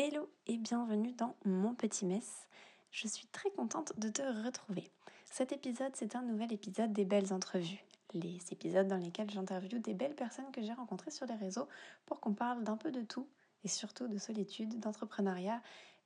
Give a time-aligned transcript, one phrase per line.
[0.00, 2.46] Hello et bienvenue dans Mon Petit Mess.
[2.92, 4.92] Je suis très contente de te retrouver.
[5.24, 7.82] Cet épisode, c'est un nouvel épisode des belles entrevues.
[8.14, 11.66] Les épisodes dans lesquels j'interviewe des belles personnes que j'ai rencontrées sur les réseaux
[12.06, 13.26] pour qu'on parle d'un peu de tout
[13.64, 15.60] et surtout de solitude, d'entrepreneuriat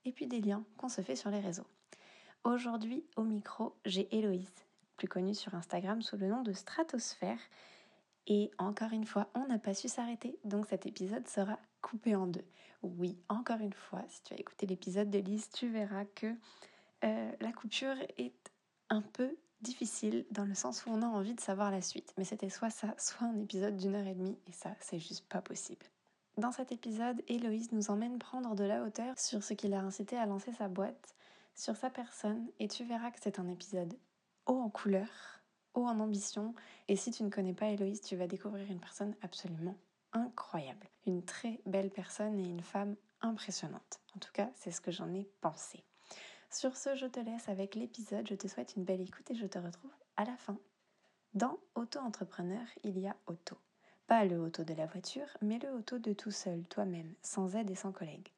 [0.06, 1.66] et puis des liens qu'on se fait sur les réseaux.
[2.44, 4.54] Aujourd'hui, au micro, j'ai Héloïse,
[4.96, 7.40] plus connue sur Instagram sous le nom de Stratosphère.
[8.26, 12.26] Et encore une fois, on n'a pas su s'arrêter, donc cet épisode sera coupé en
[12.26, 12.44] deux.
[12.82, 16.34] Oui, encore une fois, si tu as écouté l'épisode de Lise, tu verras que
[17.04, 18.52] euh, la coupure est
[18.90, 22.12] un peu difficile dans le sens où on a envie de savoir la suite.
[22.18, 25.28] Mais c'était soit ça, soit un épisode d'une heure et demie, et ça, c'est juste
[25.28, 25.86] pas possible.
[26.38, 30.16] Dans cet épisode, Héloïse nous emmène prendre de la hauteur sur ce qui l'a incité
[30.16, 31.14] à lancer sa boîte,
[31.54, 33.94] sur sa personne, et tu verras que c'est un épisode
[34.46, 35.08] haut en couleur,
[35.74, 36.54] haut en ambition,
[36.88, 39.76] et si tu ne connais pas Héloïse, tu vas découvrir une personne absolument
[40.12, 40.88] incroyable.
[41.06, 44.00] Une très belle personne et une femme impressionnante.
[44.16, 45.82] En tout cas, c'est ce que j'en ai pensé.
[46.50, 49.46] Sur ce, je te laisse avec l'épisode, je te souhaite une belle écoute et je
[49.46, 50.58] te retrouve à la fin.
[51.34, 53.56] Dans Auto-entrepreneur, il y a auto.
[54.06, 57.70] Pas le auto de la voiture, mais le auto de tout seul, toi-même, sans aide
[57.70, 58.28] et sans collègues.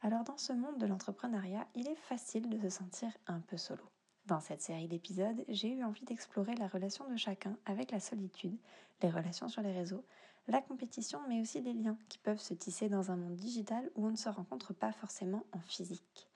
[0.00, 3.84] Alors dans ce monde de l'entrepreneuriat, il est facile de se sentir un peu solo.
[4.28, 8.54] Dans cette série d'épisodes, j'ai eu envie d'explorer la relation de chacun avec la solitude,
[9.02, 10.04] les relations sur les réseaux,
[10.48, 14.06] la compétition, mais aussi les liens qui peuvent se tisser dans un monde digital où
[14.06, 16.28] on ne se rencontre pas forcément en physique.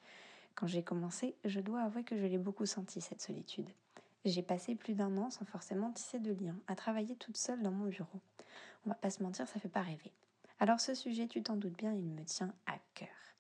[0.55, 3.69] Quand j'ai commencé, je dois avouer que je l'ai beaucoup senti, cette solitude.
[4.25, 7.73] J'ai passé plus d'un an sans forcément tisser de liens, à travailler toute seule dans
[7.73, 8.21] mon bureau.
[8.87, 10.13] On va pas se mentir, ça fait pas rêver.
[10.61, 13.32] Alors ce sujet, tu t'en doutes bien, il me tient à cœur.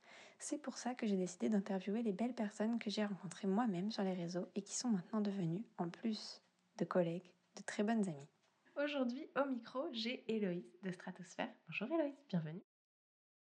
[0.43, 4.03] C'est pour ça que j'ai décidé d'interviewer les belles personnes que j'ai rencontrées moi-même sur
[4.03, 6.43] les réseaux et qui sont maintenant devenues, en plus
[6.79, 8.29] de collègues, de très bonnes amies.
[8.75, 11.49] Aujourd'hui, au micro, j'ai Héloïse de Stratosphère.
[11.69, 12.65] Bonjour Héloïse, bienvenue.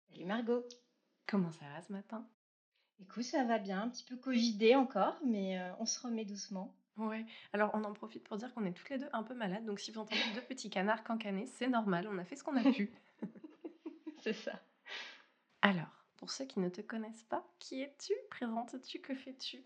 [0.09, 0.65] Salut Margot.
[1.25, 2.27] Comment ça va ce matin?
[2.99, 6.75] Écoute, ça va bien, un petit peu covidé encore, mais euh, on se remet doucement.
[6.97, 9.63] Ouais, alors on en profite pour dire qu'on est toutes les deux un peu malades,
[9.63, 12.57] donc si vous entendez deux petits canards cancanés, c'est normal, on a fait ce qu'on
[12.57, 12.91] a pu.
[14.21, 14.61] c'est ça.
[15.61, 18.13] Alors, pour ceux qui ne te connaissent pas, qui es-tu?
[18.29, 18.99] Présentes-tu?
[18.99, 19.63] Que fais-tu?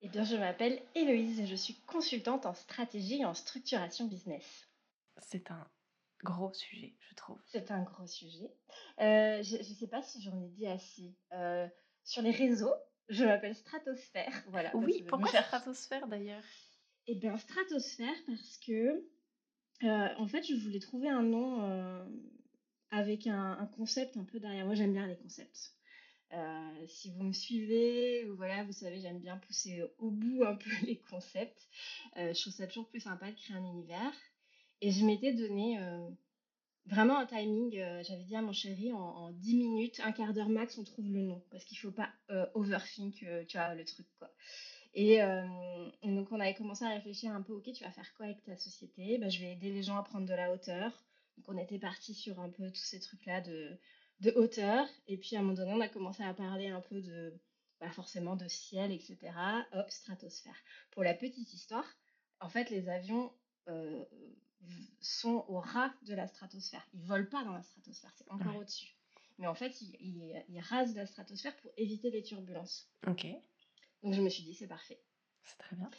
[0.00, 4.66] Eh bien, je m'appelle Héloïse et je suis consultante en stratégie et en structuration business.
[5.18, 5.70] C'est un
[6.24, 7.38] gros sujet, je trouve.
[7.44, 8.50] C'est un gros sujet.
[9.00, 11.14] Euh, je ne sais pas si j'en ai dit assez.
[11.32, 11.68] Euh,
[12.04, 12.72] sur les réseaux,
[13.10, 14.42] je m'appelle Stratosphère.
[14.48, 14.74] Voilà.
[14.74, 16.42] Oui, pourquoi Stratosphère d'ailleurs?
[17.06, 19.06] Eh bien, Stratosphère parce que,
[19.82, 22.08] euh, en fait, je voulais trouver un nom
[22.90, 24.66] avec un, concept un peu derrière.
[24.66, 25.74] Moi, j'aime bien les concepts.
[26.32, 30.70] Euh, si vous me suivez, voilà, vous savez, j'aime bien pousser au bout un peu
[30.86, 31.68] les concepts.
[32.16, 34.12] Euh, je trouve ça toujours plus sympa de créer un univers.
[34.80, 36.08] Et je m'étais donné euh,
[36.86, 37.72] vraiment un timing.
[38.02, 41.20] J'avais dit à mon chéri, en, 10 minutes, un quart d'heure max, on trouve le
[41.20, 41.42] nom.
[41.50, 42.10] Parce qu'il ne faut pas
[42.54, 44.06] overthink, tu vois, le truc.
[44.94, 45.18] Et,
[46.02, 48.56] donc, on avait commencé à réfléchir un peu, ok, tu vas faire quoi avec ta
[48.56, 49.18] société?
[49.18, 51.04] Bah, Je vais aider les gens à prendre de la hauteur.
[51.40, 53.78] Donc on était parti sur un peu tous ces trucs-là de,
[54.20, 54.86] de hauteur.
[55.06, 57.32] Et puis à un moment donné, on a commencé à parler un peu de,
[57.80, 59.18] bah forcément de ciel, etc.
[59.72, 60.56] Hop, stratosphère.
[60.90, 61.86] Pour la petite histoire,
[62.40, 63.32] en fait, les avions
[63.68, 64.04] euh,
[65.00, 66.86] sont au ras de la stratosphère.
[66.92, 68.94] Ils volent pas dans la stratosphère, c'est encore au-dessus.
[69.38, 72.90] Mais en fait, ils, ils, rasent la stratosphère pour éviter les turbulences.
[73.06, 73.26] Ok.
[74.02, 75.00] Donc je me suis dit, c'est parfait.
[75.42, 75.90] C'est très bien.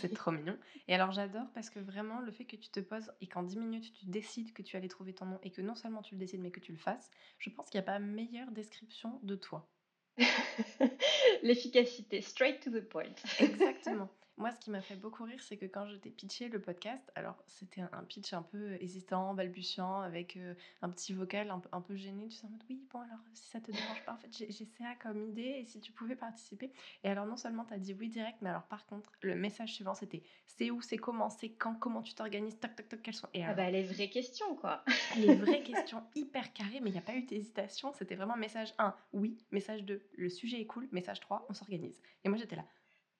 [0.00, 0.56] C'est trop mignon.
[0.88, 3.58] Et alors j'adore parce que vraiment le fait que tu te poses et qu'en 10
[3.58, 6.20] minutes tu décides que tu allais trouver ton nom et que non seulement tu le
[6.20, 9.36] décides mais que tu le fasses, je pense qu'il n'y a pas meilleure description de
[9.36, 9.70] toi.
[11.42, 13.14] L'efficacité, straight to the point.
[13.38, 14.08] Exactement.
[14.40, 17.12] Moi, ce qui m'a fait beaucoup rire, c'est que quand je t'ai pitché le podcast,
[17.14, 21.94] alors c'était un pitch un peu hésitant, balbutiant, avec euh, un petit vocal un, peu
[21.94, 22.26] gêné.
[22.28, 24.50] Tu sais, en mode oui, bon, alors si ça te dérange pas, en fait, j'ai
[24.50, 26.72] ça comme idée et si tu pouvais participer.
[27.04, 29.74] Et alors, non seulement tu as dit oui direct, mais alors par contre, le message
[29.74, 33.12] suivant c'était c'est où, c'est comment, c'est quand, comment tu t'organises, toc, toc, toc, quelles
[33.12, 33.28] sont.
[33.34, 34.82] Et ah bah, les vraies questions, quoi.
[35.18, 37.92] les vraies questions hyper carrées, mais il n'y a pas eu d'hésitation.
[37.92, 42.00] C'était vraiment message 1, oui, message 2, le sujet est cool, message 3, on s'organise.
[42.24, 42.64] Et moi, j'étais là,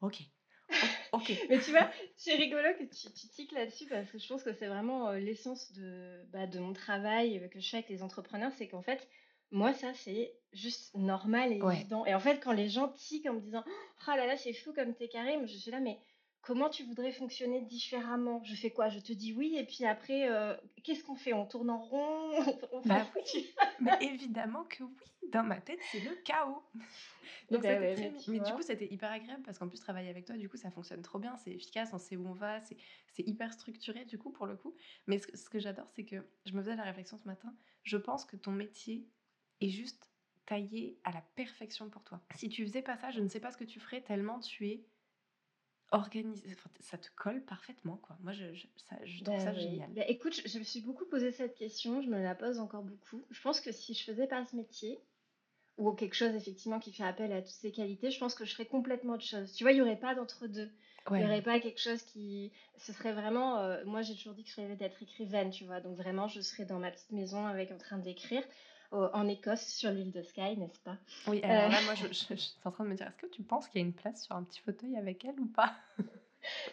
[0.01, 0.23] ok
[1.13, 1.33] ok.
[1.51, 4.53] Mais tu vois, c'est rigolo que tu, tu tiques là-dessus parce que je pense que
[4.53, 8.53] c'est vraiment euh, l'essence de, bah, de mon travail que je fais avec les entrepreneurs,
[8.57, 9.07] c'est qu'en fait,
[9.51, 12.07] moi, ça, c'est juste normal et évident.
[12.07, 13.65] Et en fait, quand les gens tiquent en me disant
[14.07, 15.99] Oh là là, c'est fou comme t'es carré, je suis là, mais
[16.43, 18.43] comment tu voudrais fonctionner différemment?
[18.45, 18.89] Je fais quoi?
[18.89, 21.33] Je te dis oui, et puis après, euh, qu'est-ce qu'on fait?
[21.33, 22.31] On tourne en rond?
[22.85, 23.07] Bah
[23.81, 25.31] mais évidemment que oui.
[25.33, 26.63] Dans ma tête, c'est le chaos.
[27.51, 30.49] Donc, bah mais, du coup, c'était hyper agréable parce qu'en plus, travailler avec toi, du
[30.49, 31.37] coup, ça fonctionne trop bien.
[31.37, 32.77] C'est efficace, on sait où on va, c'est
[33.19, 34.75] hyper structuré, du coup, pour le coup.
[35.07, 36.17] Mais ce, ce que j'adore, c'est que
[36.47, 37.55] je me faisais la réflexion ce matin.
[37.85, 39.09] Je pense que ton métier
[39.61, 40.11] est juste
[40.47, 42.21] taillé à la perfection pour toi.
[42.35, 44.67] Si tu faisais pas ça, je ne sais pas ce que tu ferais tellement tu
[44.69, 44.85] es
[45.93, 46.57] organisé.
[46.81, 48.17] ça te colle parfaitement, quoi.
[48.21, 48.45] Moi, je,
[48.89, 49.91] ça, je trouve ça bah génial.
[49.93, 53.23] Bah, écoute, je, me suis beaucoup posé cette question, je me la pose encore beaucoup.
[53.31, 54.99] Je pense que si je faisais pas ce métier,
[55.79, 58.53] ou quelque chose effectivement qui fait appel à toutes ces qualités, je pense que je
[58.53, 59.53] ferais complètement autre chose.
[59.53, 60.71] Tu vois, il n'y aurait pas d'entre-deux.
[61.11, 62.53] Il n'y aurait pas quelque chose qui.
[62.77, 63.59] Ce serait vraiment.
[63.59, 65.81] Euh, moi, j'ai toujours dit que je rêvais d'être écrivaine, tu vois.
[65.81, 68.43] Donc, vraiment, je serais dans ma petite maison avec en train d'écrire
[68.93, 70.97] en Écosse, sur l'île de Skye, n'est-ce pas?
[71.27, 71.85] Oui, alors là, euh.
[71.85, 73.85] moi, je, je, suis en train de me dire est-ce que tu penses qu'il y
[73.85, 75.75] a une place sur un petit fauteuil avec elle ou pas?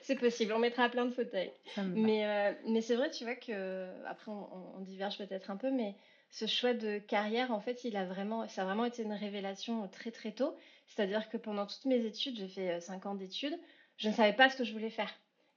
[0.02, 1.52] C'est possible, on mettra plein de fauteuils.
[1.78, 3.86] Mais, euh, mais c'est vrai, tu vois, que.
[4.06, 4.48] Après, on,
[4.78, 5.94] on diverge peut-être un peu, mais
[6.30, 9.88] ce choix de carrière, en fait, il a vraiment, ça a vraiment été une révélation
[9.90, 10.56] très très tôt.
[10.88, 13.58] C'est-à-dire que pendant toutes mes études, j'ai fait 5 ans d'études,
[13.98, 15.12] je ne savais pas ce que je voulais faire.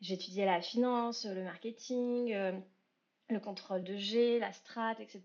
[0.09, 2.53] Étudié la finance, le marketing, euh,
[3.29, 5.23] le contrôle de G, la strat, etc.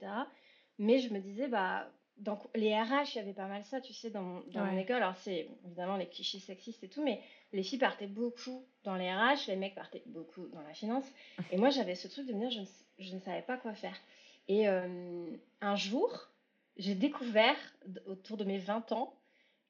[0.78, 3.94] Mais je me disais, bah, dans les RH, il y avait pas mal ça, tu
[3.94, 4.98] sais, dans, mon, dans mon école.
[4.98, 7.22] Alors, c'est évidemment les clichés sexistes et tout, mais
[7.54, 11.06] les filles partaient beaucoup dans les RH, les mecs partaient beaucoup dans la finance.
[11.52, 12.66] Et moi, j'avais ce truc de me dire, je ne,
[13.00, 13.96] je ne savais pas quoi faire.
[14.48, 15.26] Et euh,
[15.62, 16.30] un jour,
[16.78, 17.58] j'ai découvert,
[18.06, 19.14] autour de mes 20 ans,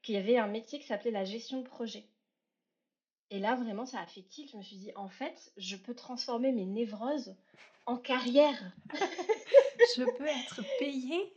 [0.01, 2.03] qu'il y avait un métier qui s'appelait la gestion de projet.
[3.31, 4.51] Et là, vraiment, ça a fait tilt.
[4.51, 7.35] Je me suis dit, en fait, je peux transformer mes névroses
[7.87, 8.71] en carrière.
[9.97, 11.33] je peux être payée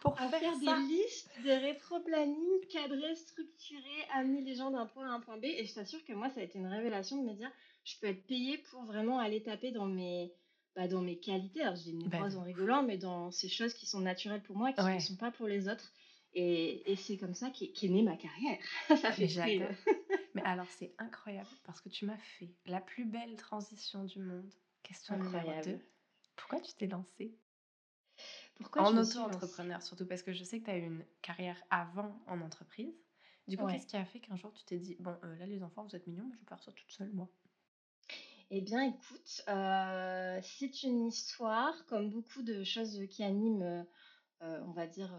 [0.00, 3.80] pour faire, des listes, des rétro-planning cadrés, structurés,
[4.12, 5.44] amener les gens d'un point A à un point B.
[5.44, 7.50] Et je t'assure que moi, ça a été une révélation de me dire,
[7.84, 10.32] je peux être payée pour vraiment aller taper dans mes,
[10.74, 11.62] bah, dans mes qualités.
[11.62, 14.56] Alors, j'ai une phrase bah, en rigolant, mais dans ces choses qui sont naturelles pour
[14.56, 15.92] moi, qui ne sont pas pour les autres.
[16.36, 18.58] Et, et c'est comme ça qu'est est née ma carrière.
[18.88, 19.58] ça fait très...
[20.34, 24.50] mais alors, c'est incroyable parce que tu m'as fait la plus belle transition du monde.
[24.82, 25.78] Question numéro 2.
[26.36, 27.38] Pourquoi tu t'es lancée?
[28.56, 32.16] Pourquoi En auto-entrepreneur, surtout parce que je sais que tu as eu une carrière avant
[32.26, 32.94] en entreprise.
[33.48, 35.62] Du coup, qu'est-ce qui a fait qu'un jour tu t'es dit Bon, euh, là, les
[35.62, 37.28] enfants, vous êtes mignons, mais je vais faire ça toute seule, moi?
[38.50, 43.86] Eh bien, écoute, euh, c'est une histoire, comme beaucoup de choses qui animent,
[44.42, 45.14] euh, on va dire,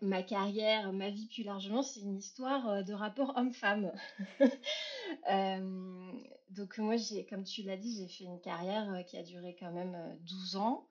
[0.00, 3.92] ma, carrière, ma vie plus largement, c'est une histoire de rapport homme-femme.
[6.50, 9.72] donc moi, j'ai, comme tu l'as dit, j'ai fait une carrière qui a duré quand
[9.72, 10.88] même 12 ans,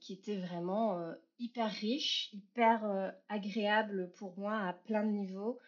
[0.00, 5.58] qui était vraiment hyper riche, hyper agréable pour moi à plein de niveaux.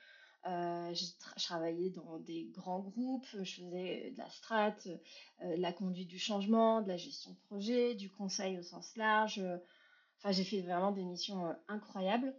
[0.44, 4.76] je travaillais dans des grands groupes, je faisais de la strat,
[5.42, 9.42] de la conduite du changement, de la gestion de projet, du conseil au sens large,
[10.24, 12.34] Enfin, j'ai fait vraiment des missions euh, incroyables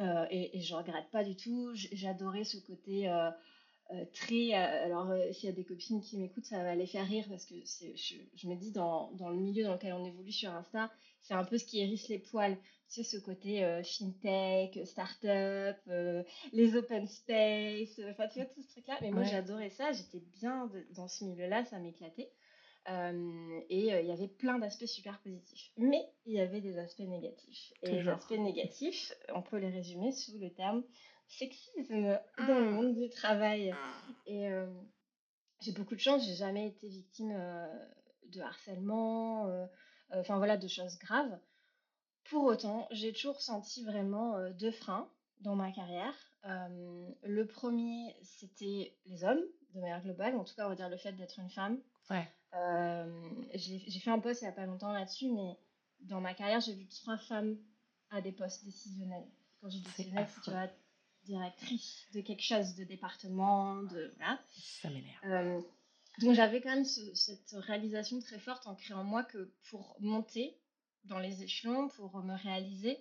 [0.00, 1.70] euh, et, et, je regrette pas du tout.
[1.72, 3.08] J'adorais ce côté
[3.92, 4.52] euh, très.
[4.52, 7.54] alors, s'il y a des copines qui m'écoutent, ça va les faire rire parce que
[7.54, 10.90] je, je, me dis, dans, dans, le milieu dans lequel on évolue sur Insta,
[11.22, 12.56] c'est un peu ce qui hérisse les poils.
[12.88, 15.76] Tu sais, ce côté fintech, start-up,
[16.52, 18.98] les open space, enfin, tu vois, tout ce truc-là.
[19.00, 22.30] Mais moi, j'adorais ça, j'étais bien dans ce milieu-là, ça m'éclatait.
[22.88, 25.72] Euh, et euh, il y avait plein d'aspects super positifs.
[25.76, 27.72] Mais il y avait des aspects négatifs.
[27.82, 30.84] Et les aspects négatifs, on peut les résumer sous le terme
[31.28, 33.74] sexisme dans le monde du travail.
[34.26, 34.66] Et euh,
[35.60, 37.36] j'ai beaucoup de chance, j'ai jamais été victime
[38.24, 39.68] de harcèlement,
[40.12, 41.38] enfin voilà, de choses graves.
[42.24, 45.08] Pour autant, j'ai toujours senti vraiment deux freins
[45.40, 46.14] dans ma carrière.
[46.44, 49.42] le premier, c'était les hommes,
[49.74, 51.78] de manière globale, en tout cas, on va dire le fait d'être une femme.
[52.10, 52.28] Ouais.
[52.54, 55.58] Euh, j'ai fait un post il n'y a pas longtemps là-dessus, mais
[56.00, 57.58] dans ma carrière, j'ai vu trois femmes
[58.10, 59.26] à des postes décisionnels.
[59.60, 60.68] Quand j'ai décisionnel, c'est tu vois,
[61.26, 64.40] directrice de quelque chose, de département, de voilà.
[64.54, 65.24] Ça m'énerve.
[65.24, 65.60] Euh,
[66.20, 70.56] donc j'avais quand même cette réalisation très forte en créant moi que pour monter
[71.04, 72.98] dans les échelons, pour me réaliser,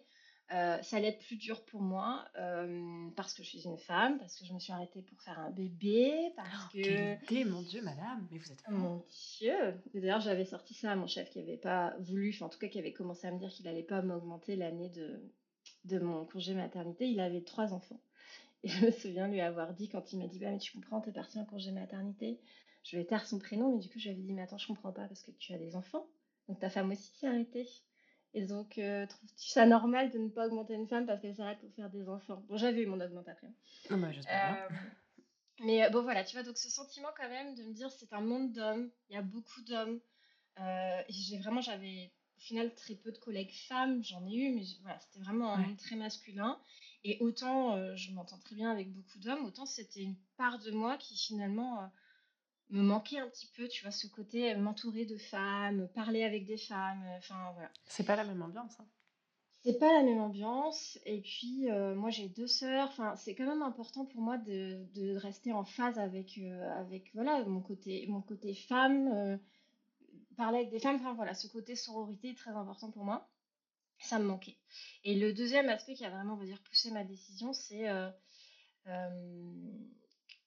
[0.51, 4.19] euh, ça allait être plus dur pour moi euh, parce que je suis une femme,
[4.19, 6.81] parce que je me suis arrêtée pour faire un bébé, parce oh, que...
[6.83, 8.63] Quelle idée, mon Dieu, madame, mais vous êtes...
[8.69, 9.03] Mon
[9.39, 9.55] Dieu
[9.95, 12.67] D'ailleurs, j'avais sorti ça à mon chef qui n'avait pas voulu, enfin en tout cas
[12.67, 15.19] qui avait commencé à me dire qu'il n'allait pas m'augmenter l'année de,
[15.85, 17.07] de mon congé maternité.
[17.07, 17.99] Il avait trois enfants.
[18.65, 20.99] Et je me souviens lui avoir dit, quand il m'a dit, bah mais tu comprends,
[20.99, 22.39] t'es partie en congé maternité,
[22.83, 24.65] je vais taire son prénom, mais du coup je lui avais dit, mais attends, je
[24.65, 26.07] comprends pas parce que tu as des enfants.
[26.49, 27.67] Donc ta femme aussi s'est arrêtée.
[28.33, 31.59] Et donc, euh, trouves-tu ça normal de ne pas augmenter une femme parce qu'elle s'arrête
[31.59, 32.43] pour faire des enfants?
[32.49, 33.53] Bon, j'avais eu mon augmentation.
[33.91, 34.75] Non, bah, j'espère euh,
[35.59, 38.11] Mais euh, bon, voilà, tu vois, donc ce sentiment quand même de me dire c'est
[38.13, 39.99] un monde d'hommes, il y a beaucoup d'hommes.
[41.07, 44.99] j'ai vraiment, j'avais au final très peu de collègues femmes, j'en ai eu, mais voilà,
[44.99, 46.59] c'était vraiment un monde très masculin.
[47.05, 50.97] Et autant je m'entends très bien avec beaucoup d'hommes, autant c'était une part de moi
[50.97, 51.89] qui finalement
[52.69, 56.45] me manquait un petit peu, tu vois, ce côté euh, m'entourer de femmes, parler avec
[56.45, 57.69] des femmes, euh, enfin voilà.
[57.85, 58.79] C'est pas la même ambiance.
[58.79, 58.85] Hein.
[59.63, 60.99] c'est pas la même ambiance.
[61.05, 62.89] Et puis, euh, moi, j'ai deux sœurs.
[62.89, 67.11] Enfin, c'est quand même important pour moi de, de rester en phase avec, euh, avec
[67.13, 69.37] voilà, mon côté, mon côté femme, euh,
[70.37, 70.97] parler avec des femmes.
[70.97, 73.27] Enfin, voilà, ce côté sororité est très important pour moi.
[74.05, 74.57] Ça me manquait.
[75.03, 77.85] Et le deuxième aspect qui a vraiment, on va dire, poussé ma décision, c'est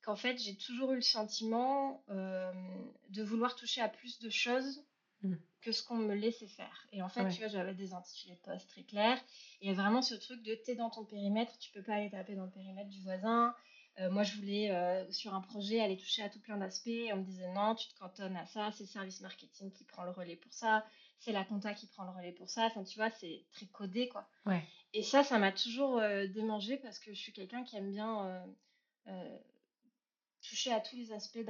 [0.03, 4.85] qu'en fait, j'ai toujours eu le sentiment de vouloir toucher à plus de choses
[5.23, 5.35] Mmh.
[5.62, 6.87] que ce qu'on me laissait faire.
[6.93, 9.19] Et en fait, tu vois, j'avais des intitulés de poste très clairs.
[9.61, 11.95] Et il y a vraiment ce truc de t'es dans ton périmètre, tu peux pas
[11.95, 13.53] aller taper dans le périmètre du voisin.
[13.99, 17.11] Euh, moi, je voulais, euh, sur un projet, aller toucher à tout plein d'aspects.
[17.12, 20.05] On me disait non, tu te cantonnes à ça, c'est le service marketing qui prend
[20.05, 20.87] le relais pour ça,
[21.18, 22.66] c'est la compta qui prend le relais pour ça.
[22.66, 24.28] Enfin, tu vois, c'est très codé, quoi.
[24.46, 24.62] Ouais.
[24.94, 28.44] Et ça, ça m'a toujours euh, démangé parce que je suis quelqu'un qui aime bien
[30.42, 31.44] toucher à tous les aspects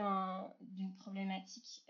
[0.60, 1.84] d'une problématique.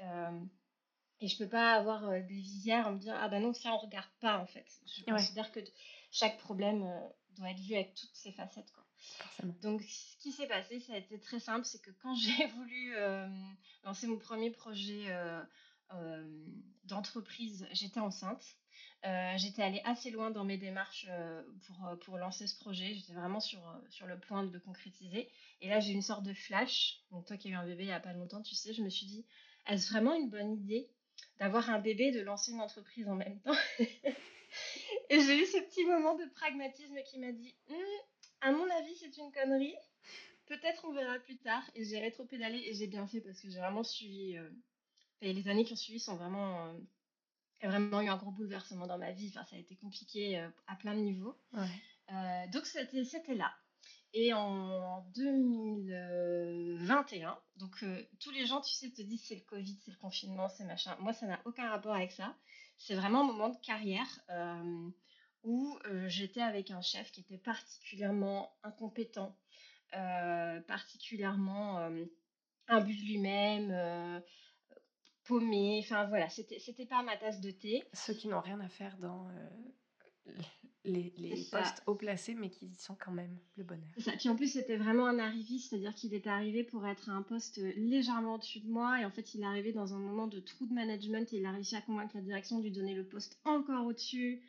[1.20, 3.72] Et je peux pas avoir euh, des visières en me dire ah ben non ça
[3.72, 4.66] on regarde pas en fait.
[4.86, 5.60] Je considère que
[6.12, 8.84] chaque problème euh, doit être vu avec toutes ses facettes quoi.
[9.62, 12.94] Donc ce qui s'est passé ça a été très simple c'est que quand j'ai voulu
[12.96, 13.26] euh,
[13.84, 15.06] lancer mon premier projet
[16.84, 18.44] d'entreprise j'étais enceinte.
[19.36, 21.08] j'étais allée assez loin dans mes démarches
[21.66, 22.94] pour, pour lancer ce projet.
[22.94, 25.28] J'étais vraiment sur, sur le point de le concrétiser.
[25.60, 27.00] Et là, j'ai une sorte de flash.
[27.10, 28.82] Donc, toi qui as eu un bébé il n'y a pas longtemps, tu sais, je
[28.82, 29.26] me suis dit,
[29.66, 30.88] est-ce vraiment une bonne idée
[31.38, 33.56] d'avoir un bébé, de lancer une entreprise en même temps?
[35.10, 37.76] et j'ai eu ce petit moment de pragmatisme qui m'a dit hum,
[38.40, 39.74] à mon avis, c'est une connerie.
[40.46, 41.68] Peut-être on verra plus tard.
[41.74, 44.38] Et j'ai rétro-pédalé et j'ai bien fait parce que j'ai vraiment suivi.
[45.20, 46.66] Et euh, les années qui ont suivi sont vraiment.
[46.66, 46.72] Euh,
[47.60, 49.32] vraiment eu un gros bouleversement dans ma vie.
[49.34, 51.36] Enfin, ça a été compliqué euh, à plein de niveaux.
[52.52, 53.52] donc, c'était là.
[54.14, 59.78] Et en 2021, donc euh, tous les gens, tu sais, te disent c'est le Covid,
[59.84, 60.96] c'est le confinement, c'est machin.
[61.00, 62.34] Moi, ça n'a aucun rapport avec ça.
[62.78, 64.88] C'est vraiment un moment de carrière euh,
[65.42, 69.36] où euh, j'étais avec un chef qui était particulièrement incompétent,
[69.92, 71.90] particulièrement
[72.66, 74.22] imbu de lui-même,
[75.28, 75.80] paumé.
[75.84, 77.84] Enfin voilà, c'était pas ma tasse de thé.
[77.92, 79.28] Ceux qui n'ont rien à faire dans
[80.84, 83.88] les, les postes haut placés, mais qui sont quand même le bonheur.
[83.98, 84.12] Ça.
[84.12, 87.22] Puis en plus, c'était vraiment un arriviste, c'est-à-dire qu'il était arrivé pour être à un
[87.22, 90.40] poste légèrement au-dessus de moi, et en fait, il est arrivé dans un moment de
[90.40, 93.06] trou de management, et il a réussi à convaincre la direction de lui donner le
[93.06, 94.42] poste encore au-dessus.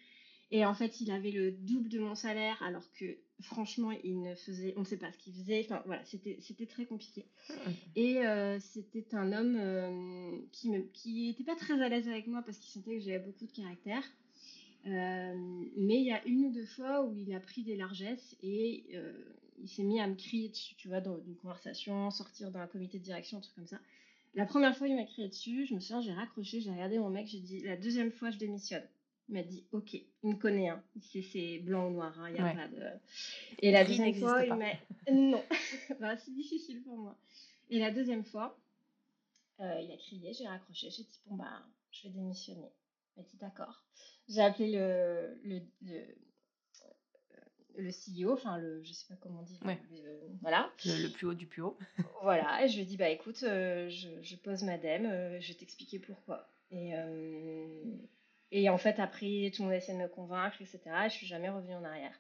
[0.51, 4.33] Et en fait, il avait le double de mon salaire, alors que franchement, il ne
[4.35, 5.63] faisait, on ne sait pas ce qu'il faisait.
[5.65, 7.25] Enfin voilà, c'était, très compliqué.
[7.95, 12.41] Et euh, c'était un homme euh, qui n'était qui pas très à l'aise avec moi
[12.43, 14.03] parce qu'il sentait que j'avais beaucoup de caractère.
[14.87, 15.35] Euh,
[15.77, 18.85] mais il y a une ou deux fois où il a pris des largesses et
[19.61, 22.97] il s'est mis à me crier dessus, tu vois, dans une conversation, sortir d'un comité
[22.97, 23.79] de direction, un truc comme ça.
[24.35, 27.09] La première fois, il m'a crié dessus, je me souviens, j'ai raccroché, j'ai regardé mon
[27.09, 28.83] mec, j'ai dit, la deuxième fois, je démissionne.
[29.29, 30.83] Il m'a dit, ok, il me connaît, hein.
[31.03, 32.83] c'est blanc ou noir, hein, il n'y a pas de...
[33.59, 34.71] Et la deuxième fois, il m'a...
[35.11, 35.43] Non,
[35.99, 37.15] bah, c'est difficile pour moi.
[37.69, 38.59] Et la deuxième fois,
[39.59, 42.71] euh, il a crié, j'ai raccroché, j'ai dit, bon, bah, je vais démissionner.
[43.15, 43.85] Il m'a dit, d'accord.
[44.27, 46.01] J'ai appelé le, le, le,
[47.77, 49.59] le, CEO, enfin, le, je sais pas comment dire.
[50.41, 50.71] voilà.
[50.85, 51.77] Le, plus haut du plus haut.
[52.23, 55.49] voilà, et je lui ai dit, bah écoute, euh, je, je, pose madame, euh, je
[55.49, 56.49] vais t'expliquer pourquoi.
[56.71, 57.83] Et, euh,
[58.51, 60.81] et en fait, après, tout le monde a essayé de me convaincre, etc.
[61.05, 62.15] Et je suis jamais revenue en arrière.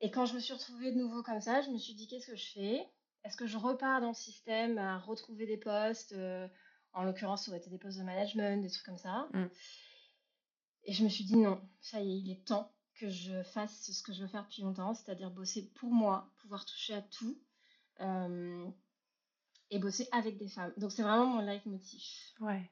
[0.00, 2.26] Et quand je me suis retrouvée de nouveau comme ça, je me suis dit, qu'est-ce
[2.26, 2.88] que je fais?
[3.24, 6.14] Est-ce que je repars dans le système à retrouver des postes
[6.92, 9.28] En l'occurrence, ça aurait été des postes de management, des trucs comme ça?
[9.32, 9.46] Mm.
[10.84, 13.90] Et je me suis dit non, ça y est, il est temps que je fasse
[13.90, 17.38] ce que je veux faire depuis longtemps, c'est-à-dire bosser pour moi, pouvoir toucher à tout
[18.00, 18.66] euh,
[19.70, 20.72] et bosser avec des femmes.
[20.76, 22.02] Donc c'est vraiment mon leitmotiv.
[22.40, 22.70] Ouais.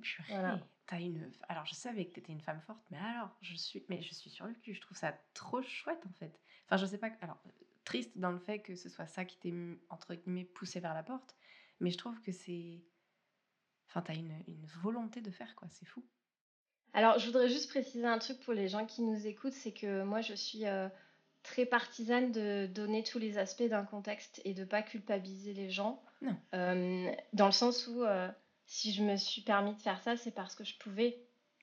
[0.00, 0.60] Purée.
[0.88, 1.30] As une...
[1.48, 4.14] Alors je savais que tu étais une femme forte, mais alors je suis, mais je
[4.14, 4.74] suis sur le cul.
[4.74, 6.40] Je trouve ça trop chouette en fait.
[6.66, 7.10] Enfin je sais pas.
[7.20, 7.38] Alors
[7.84, 9.54] triste dans le fait que ce soit ça qui t'ait
[9.90, 11.34] entre guillemets poussé vers la porte,
[11.80, 12.82] mais je trouve que c'est.
[13.88, 15.68] Enfin t'as une, une volonté de faire quoi.
[15.70, 16.04] C'est fou.
[16.94, 20.04] Alors, je voudrais juste préciser un truc pour les gens qui nous écoutent, c'est que
[20.04, 20.88] moi, je suis euh,
[21.42, 26.00] très partisane de donner tous les aspects d'un contexte et de pas culpabiliser les gens.
[26.22, 26.36] Non.
[26.54, 28.30] Euh, dans le sens où, euh,
[28.66, 31.18] si je me suis permis de faire ça, c'est parce que je pouvais.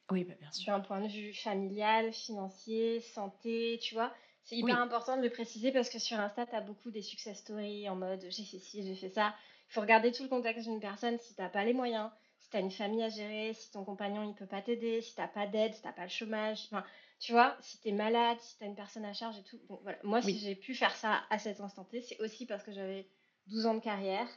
[0.09, 0.73] Oui, bah, bien sûr.
[0.73, 4.13] D'un point de vue familial, financier, santé, tu vois.
[4.43, 7.37] C'est hyper important de le préciser parce que sur Insta, tu as beaucoup des success
[7.37, 9.35] stories en mode j'ai fait ci, j'ai fait ça.
[9.69, 12.09] Il faut regarder tout le contexte d'une personne si tu n'as pas les moyens,
[12.51, 15.21] tu as une famille à gérer, si ton compagnon il peut pas t'aider, si tu
[15.21, 16.83] n'as pas d'aide, si tu n'as pas le chômage, enfin,
[17.19, 19.59] tu vois, si tu es malade, si tu as une personne à charge et tout.
[19.83, 19.97] voilà.
[20.03, 23.07] Moi, si j'ai pu faire ça à cet instant T, c'est aussi parce que j'avais
[23.47, 24.27] 12 ans de carrière,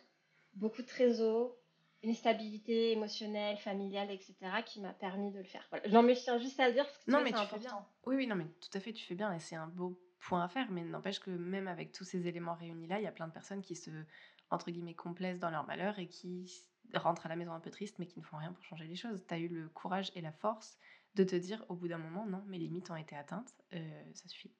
[0.55, 1.57] beaucoup de trésors
[2.05, 4.35] une stabilité émotionnelle, familiale, etc.,
[4.65, 5.67] qui m'a permis de le faire.
[5.71, 5.89] Voilà.
[5.89, 7.87] J'en me tiens juste à dire parce que non, mais tu fais bien.
[8.07, 10.45] Oui, oui, non, mais tout à fait, tu fais bien et c'est un beau point
[10.45, 10.71] à faire.
[10.71, 13.33] Mais n'empêche que même avec tous ces éléments réunis là, il y a plein de
[13.33, 13.91] personnes qui se,
[14.51, 16.53] entre guillemets, complaisent dans leur malheur et qui
[16.95, 18.97] rentrent à la maison un peu tristes, mais qui ne font rien pour changer les
[18.97, 19.25] choses.
[19.27, 20.79] Tu as eu le courage et la force
[21.15, 24.29] de te dire au bout d'un moment, non, mes limites ont été atteintes, euh, ça
[24.29, 24.53] suffit.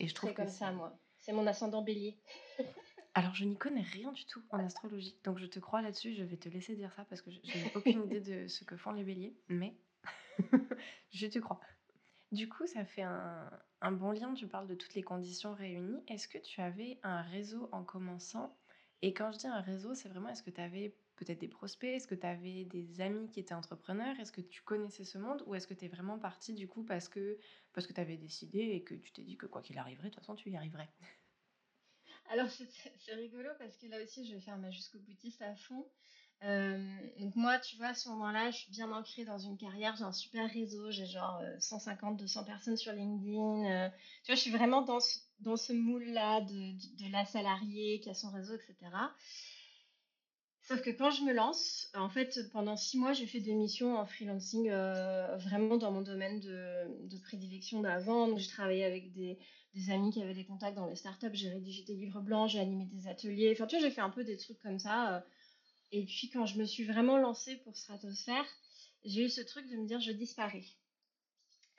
[0.00, 0.98] Et je trouve que comme ça, moi.
[1.18, 2.18] C'est mon ascendant bélier.
[3.14, 6.14] Alors, je n'y connais rien du tout en astrologie, donc je te crois là-dessus.
[6.14, 8.76] Je vais te laisser dire ça parce que je n'ai aucune idée de ce que
[8.76, 9.76] font les béliers, mais
[11.12, 11.60] je te crois.
[12.30, 13.50] Du coup, ça fait un,
[13.82, 14.32] un, bon lien.
[14.32, 16.02] Tu parles de toutes les conditions réunies.
[16.08, 18.56] Est-ce que tu avais un réseau en commençant?
[19.02, 21.90] Et quand je dis un réseau, c'est vraiment est-ce que tu avais peut-être des prospects?
[21.94, 24.18] Est-ce que tu avais des amis qui étaient entrepreneurs?
[24.20, 25.42] Est-ce que tu connaissais ce monde?
[25.46, 27.38] Ou est-ce que tu es vraiment parti du coup parce que,
[27.74, 30.14] parce que tu avais décidé et que tu t'es dit que quoi qu'il arriverait, de
[30.14, 30.88] toute façon, tu y arriverais?
[32.30, 35.86] Alors, c'est rigolo parce que là aussi, je vais faire ma jusqu'au boutiste à fond.
[36.44, 36.76] Euh,
[37.18, 40.12] donc moi, tu vois, ce moment-là, je suis bien ancrée dans une carrière, j'ai un
[40.12, 43.64] super réseau, j'ai genre 150, euh, 200 personnes sur LinkedIn.
[43.70, 43.88] Euh,
[44.24, 48.10] tu vois, je suis vraiment dans ce, dans ce moule-là de, de, la salariée qui
[48.10, 48.76] a son réseau, etc.
[50.64, 53.96] Sauf que quand je me lance, en fait, pendant six mois, j'ai fait des missions
[53.96, 58.28] en freelancing vraiment dans mon domaine de, de prédilection d'avant.
[58.28, 59.38] Donc, j'ai travaillé avec des,
[59.74, 62.60] des amis qui avaient des contacts dans les startups, j'ai rédigé des livres blancs, j'ai
[62.60, 63.52] animé des ateliers.
[63.52, 65.16] Enfin, tu vois, j'ai fait un peu des trucs comme ça.
[65.16, 65.20] Euh.
[65.92, 68.46] Et puis, quand je me suis vraiment lancée pour Stratosphère,
[69.04, 70.64] j'ai eu ce truc de me dire je disparais.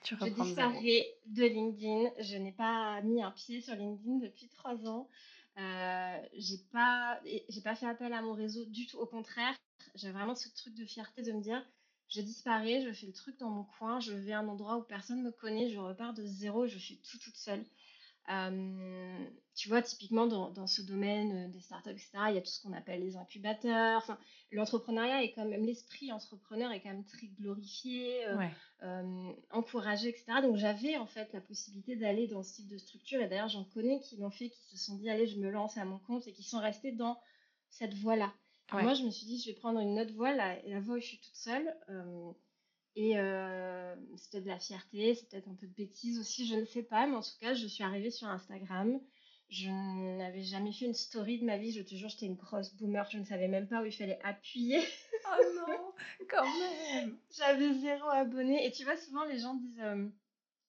[0.04, 2.12] Tu je disparais de LinkedIn.
[2.20, 5.08] Je n'ai pas mis un pied sur LinkedIn depuis trois ans.
[5.58, 7.20] Euh, j'ai pas,
[7.50, 8.98] j'ai pas fait appel à mon réseau du tout.
[8.98, 9.56] Au contraire,
[9.96, 11.64] j'ai vraiment ce truc de fierté de me dire
[12.10, 14.84] je disparais, je fais le truc dans mon coin, je vais à un endroit où
[14.84, 17.66] personne ne me connaît, je repars de zéro, je suis tout toute seule.
[18.30, 19.26] Euh,
[19.56, 22.62] tu vois, typiquement dans, ce domaine euh, des startups, etc., il y a tout ce
[22.62, 23.98] qu'on appelle les incubateurs.
[23.98, 24.18] Enfin,
[24.52, 28.26] l'entrepreneuriat est quand même, l'esprit entrepreneur est quand même très glorifié,
[28.82, 30.42] euh, encouragé, etc.
[30.42, 33.22] Donc j'avais en fait la possibilité d'aller dans ce type de structure.
[33.22, 35.78] Et d'ailleurs, j'en connais qui l'ont fait, qui se sont dit, allez, je me lance
[35.78, 37.20] à mon compte et qui sont restés dans
[37.70, 38.34] cette voie-là.
[38.72, 41.00] Moi, je me suis dit, je vais prendre une autre voie, la, la voie où
[41.00, 41.72] je suis toute seule.
[42.96, 46.56] Et euh, c'est peut-être de la fierté, c'est peut-être un peu de bêtise aussi, je
[46.56, 47.08] ne sais pas.
[47.08, 49.00] Mais en tout cas, je suis arrivée sur Instagram.
[49.50, 51.72] Je n'avais jamais fait une story de ma vie.
[51.72, 53.08] Je te jure, j'étais une grosse boomer.
[53.12, 54.82] Je ne savais même pas où il fallait appuyer.
[55.26, 55.94] Oh non,
[56.30, 57.18] quand même.
[57.32, 58.68] j'avais zéro abonné.
[58.68, 59.80] Et tu vois, souvent, les gens disent...
[59.80, 60.10] Euh,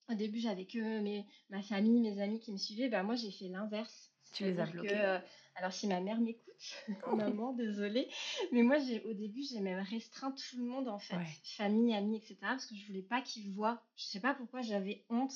[0.08, 2.88] au début, j'avais que mes, ma famille, mes amis qui me suivaient.
[2.88, 4.13] Ben, moi, j'ai fait l'inverse.
[4.34, 5.18] Tu les as bloqués euh,
[5.54, 6.44] Alors, si ma mère m'écoute,
[7.12, 8.08] maman, désolée.
[8.52, 11.16] Mais moi, j'ai, au début, j'ai même restreint tout le monde, en fait.
[11.56, 12.36] Famille, amis, etc.
[12.40, 13.82] Parce que je voulais pas qu'ils voient.
[13.96, 15.32] Je sais pas pourquoi j'avais honte.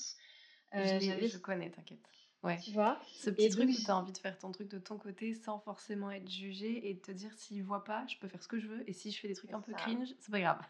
[0.75, 1.99] Euh, je, connais, t'inquiète.
[2.43, 2.59] Ouais.
[2.59, 3.01] Tu vois?
[3.07, 5.59] Ce petit truc où tu as envie de faire ton truc de ton côté sans
[5.59, 8.61] forcément être jugé et de te dire s'ils voient pas, je peux faire ce que
[8.61, 8.89] je veux.
[8.89, 10.61] Et si je fais des trucs un peu cringe, c'est pas grave.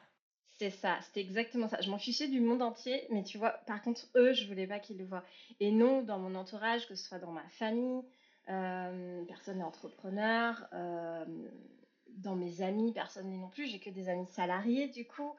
[0.59, 1.81] C'est ça, c'était exactement ça.
[1.81, 4.81] Je m'en fichais du monde entier, mais tu vois, par contre, eux, je voulais pas
[4.81, 5.25] qu'ils le voient.
[5.61, 8.03] Et non, dans mon entourage, que ce soit dans ma famille,
[8.49, 10.67] personne n'est entrepreneur.
[10.73, 11.25] Euh,
[12.09, 13.67] dans mes amis, personne n'est non plus.
[13.67, 15.37] J'ai que des amis salariés, du coup.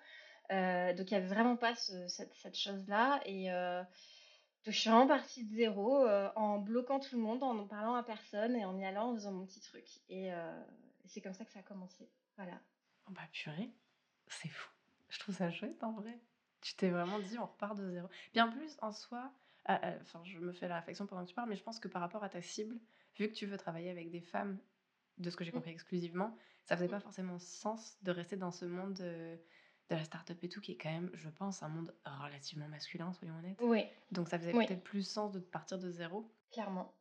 [0.51, 3.19] Euh, donc, il n'y avait vraiment pas cette, chose-là.
[3.25, 3.49] Et
[4.65, 7.95] donc, je suis vraiment partie de zéro en bloquant tout le monde, en ne parlant
[7.95, 9.85] à personne et en y allant en faisant mon petit truc.
[10.09, 10.29] Et
[11.05, 12.07] c'est comme ça que ça a commencé.
[12.37, 12.59] Voilà.
[13.07, 13.69] Oh bah, purée,
[14.27, 14.69] c'est fou.
[15.09, 16.17] Je trouve ça chouette en vrai.
[16.61, 18.07] Tu t'es vraiment dit, on repart de zéro.
[18.33, 19.31] Bien plus, en soi,
[19.65, 22.01] enfin, je me fais la réflexion pendant que tu parles, mais je pense que par
[22.01, 22.79] rapport à ta cible,
[23.17, 24.59] vu que tu veux travailler avec des femmes,
[25.17, 25.55] de ce que j'ai mm.
[25.55, 29.37] compris exclusivement, ça faisait pas forcément sens de rester dans ce monde de,
[29.89, 33.35] la start-up et tout, qui est quand même, je pense, un monde relativement masculin, soyons
[33.39, 33.57] honnêtes.
[33.61, 33.85] Oui.
[34.11, 36.31] Donc ça faisait peut-être plus sens de partir de zéro.
[36.51, 36.93] Clairement.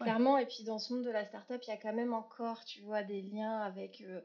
[0.00, 2.64] Clairement, et puis dans ce monde de la start-up, il y a quand même encore,
[2.64, 4.20] tu vois, des liens avec euh,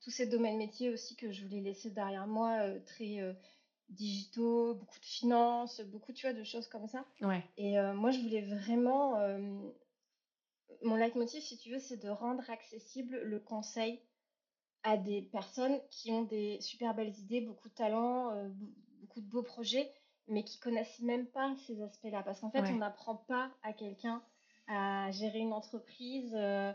[0.00, 3.32] tous ces domaines métiers aussi que je voulais laisser derrière moi, euh, très euh,
[3.90, 7.04] digitaux, beaucoup de finances, beaucoup, tu vois, de choses comme ça.
[7.20, 7.44] Ouais.
[7.56, 9.16] Et moi, je voulais vraiment
[10.82, 14.00] mon leitmotiv, si tu veux, c'est de rendre accessible le conseil
[14.82, 18.48] à des personnes qui ont des super belles idées, beaucoup de talent, euh,
[19.00, 19.92] beaucoup de beaux projets,
[20.28, 22.22] mais qui connaissent même pas ces aspects-là.
[22.22, 24.22] Parce qu'en fait, on n'apprend pas à quelqu'un
[24.68, 26.72] à gérer une entreprise, euh,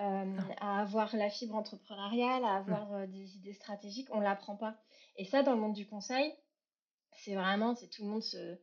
[0.00, 4.08] euh, à avoir la fibre entrepreneuriale, à avoir des idées stratégiques.
[4.12, 4.76] On l'apprend pas.
[5.16, 6.34] Et ça, dans le monde du conseil,
[7.12, 8.58] c'est vraiment, c'est tout le monde se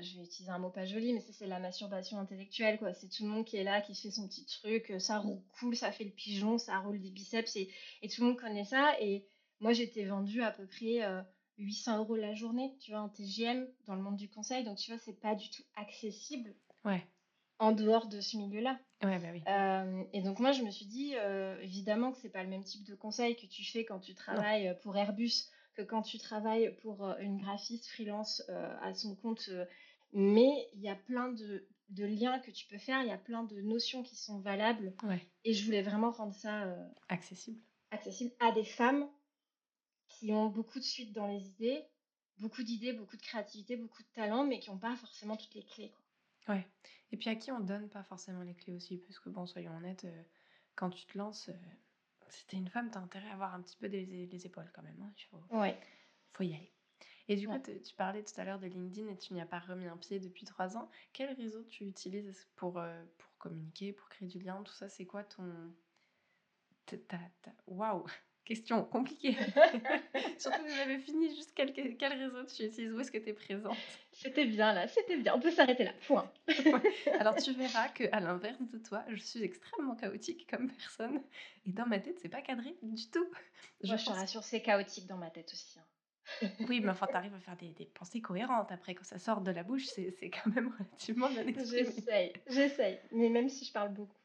[0.00, 2.92] je, vais utiliser un mot pas joli, mais c'est la masturbation intellectuelle, quoi.
[2.94, 5.40] C'est tout le monde qui est là, qui fait son petit truc, euh, ça roule
[5.58, 7.68] cool, ça fait le pigeon, ça roule des biceps, et,
[8.08, 8.94] tout le monde connaît ça.
[9.00, 9.26] Et
[9.60, 11.00] moi, j'étais vendue à peu près
[11.58, 14.64] 800 euh, euros la journée, tu vois, en TGM dans le monde du conseil.
[14.64, 16.54] Donc, tu vois, c'est pas du tout accessible.
[16.84, 17.02] Ouais.
[17.58, 18.78] en dehors de ce milieu-là.
[19.02, 19.42] Ouais, bah oui.
[19.48, 22.64] Euh, et donc moi, je me suis dit, euh, évidemment que c'est pas le même
[22.64, 26.74] type de conseil que tu fais quand tu travailles pour Airbus que quand tu travailles
[26.82, 28.42] pour une graphiste freelance
[28.82, 29.50] à son compte.
[30.12, 33.18] mais il y a plein de, de, liens que tu peux faire, il y a
[33.18, 34.94] plein de notions qui sont valables.
[35.02, 35.20] Ouais.
[35.44, 36.74] Et je voulais vraiment rendre ça
[37.08, 37.60] accessible.
[37.90, 39.08] accessible à des femmes
[40.08, 41.84] qui ont beaucoup de suite dans les idées,
[42.38, 45.64] beaucoup d'idées, beaucoup de créativité, beaucoup de talent, mais qui n'ont pas forcément toutes les
[45.64, 45.90] clés.
[45.90, 46.54] Quoi.
[46.54, 46.66] Ouais.
[47.12, 49.76] Et puis à qui on donne pas forcément les clés aussi, parce que bon, soyons
[49.76, 50.22] honnêtes, euh,
[50.74, 51.52] quand tu te lances, euh,
[52.28, 54.82] si t'es une femme, t'as intérêt à avoir un petit peu les, les épaules quand
[54.82, 55.00] même.
[55.02, 55.12] Hein.
[55.16, 55.78] Il faut, ouais.
[56.32, 56.72] faut y aller.
[57.28, 59.58] Et du coup, tu parlais tout à l'heure de LinkedIn et tu n'y as pas
[59.58, 60.90] remis un pied depuis trois ans.
[61.12, 64.62] Quel réseau tu utilises pour, euh, pour communiquer, pour créer du lien?
[64.62, 65.72] Tout ça, c'est quoi ton.
[67.66, 68.04] Waouh
[68.44, 69.36] Question compliquée.
[70.38, 73.32] Surtout que j'avais fini juste quel, quel réseau tu utilises, où est-ce que tu es
[73.32, 73.76] présente
[74.12, 75.34] C'était bien là, c'était bien.
[75.34, 76.30] On peut s'arrêter là, point.
[77.18, 81.22] Alors tu verras que à l'inverse de toi, je suis extrêmement chaotique comme personne
[81.64, 83.26] et dans ma tête, c'est pas cadré du tout.
[83.82, 85.78] Je, Moi, je te rassure, c'est chaotique dans ma tête aussi.
[85.78, 85.84] Hein.
[86.68, 89.50] oui, mais enfin, t'arrives à faire des, des, pensées cohérentes après quand ça sort de
[89.50, 91.84] la bouche, c'est quand même relativement bien exprimé.
[91.84, 94.16] J'essaye, j'essaye, mais même si je parle beaucoup.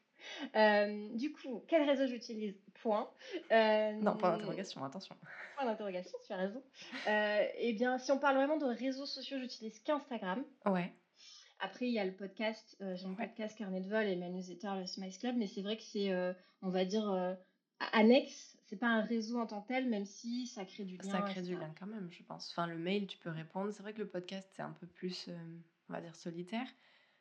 [0.56, 2.54] Euh, du coup, quel réseau j'utilise?
[2.82, 3.10] Point.
[3.52, 5.14] Euh, non, point d'interrogation, attention.
[5.56, 6.62] Point d'interrogation, tu as raison.
[7.08, 10.42] Euh, eh bien, si on parle vraiment de réseaux sociaux, j'utilise qu'Instagram.
[10.64, 10.90] Ouais.
[11.58, 14.76] Après, il y a le podcast, j'ai un podcast Carnet de vol et ma newsletter,
[14.78, 16.10] le Smiles Club, mais c'est vrai que c'est,
[16.62, 17.36] on va dire,
[17.92, 18.56] annexe.
[18.64, 21.10] C'est pas un réseau en tant que tel, même si ça crée du lien.
[21.10, 22.50] Ça crée du lien quand même, je pense.
[22.52, 23.72] Enfin, le mail, tu peux répondre.
[23.72, 25.28] C'est vrai que le podcast, c'est un peu plus,
[25.90, 26.66] on va dire, solitaire.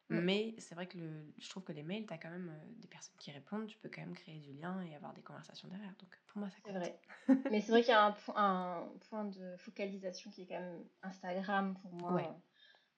[0.09, 0.19] Mm.
[0.21, 2.81] Mais c'est vrai que le, je trouve que les mails, tu as quand même euh,
[2.81, 5.67] des personnes qui répondent, tu peux quand même créer du lien et avoir des conversations
[5.67, 5.93] derrière.
[5.99, 6.73] Donc pour moi, ça compte.
[6.73, 6.99] C'est vrai.
[7.51, 10.83] Mais c'est vrai qu'il y a un, un, point de focalisation qui est quand même
[11.03, 12.41] Instagram pour moi,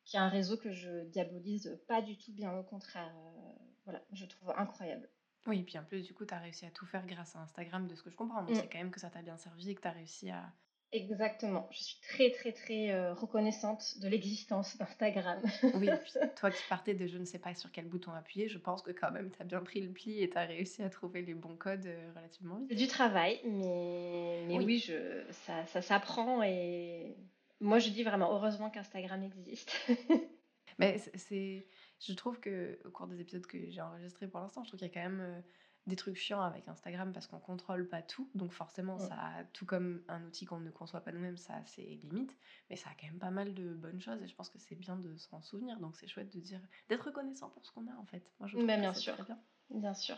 [0.06, 3.14] qui est un réseau que je diabolise pas du tout, bien au contraire.
[3.16, 3.52] Euh,
[3.84, 5.10] voilà, je trouve incroyable.
[5.48, 7.40] Oui, et puis en plus, du coup, tu as réussi à tout faire grâce à
[7.40, 8.44] Instagram, de ce que je comprends.
[8.44, 8.56] Donc mm.
[8.56, 10.54] c'est quand même que ça t'a bien servi et que tu as réussi à,
[10.94, 11.70] Exactement.
[11.72, 15.42] Je suis très, très, très euh, reconnaissante de l'existence d'Instagram.
[15.76, 15.90] oui,
[16.36, 18.92] toi qui partais de je ne sais pas sur quel bouton appuyer, je pense que
[18.92, 21.34] quand même, tu as bien pris le pli et tu as réussi à trouver les
[21.34, 22.68] bons codes euh, relativement vite.
[22.70, 27.16] C'est du travail, mais, mais oui, je, ça, ça s'apprend et
[27.62, 29.72] moi, je dis vraiment heureusement qu'Instagram existe.
[30.78, 31.68] mais c'est,
[32.00, 34.90] je trouve que au cours des épisodes que j'ai enregistrés pour l'instant, je trouve qu'il
[34.90, 35.22] y a quand même...
[35.22, 35.42] Euh,
[35.88, 38.30] des trucs chiants avec Instagram parce qu'on contrôle pas tout.
[38.36, 39.18] Donc forcément, ça
[39.54, 42.36] tout comme un outil qu'on ne conçoit pas nous-mêmes, ça a ses limites.
[42.70, 44.76] Mais ça a quand même pas mal de bonnes choses et je pense que c'est
[44.76, 45.80] bien de s'en souvenir.
[45.80, 48.24] Donc c'est chouette de dire d'être reconnaissant pour ce qu'on a en fait.
[48.40, 49.14] Moi, je trouve bah, bien, sûr.
[49.16, 49.40] Très bien.
[49.70, 50.18] bien sûr.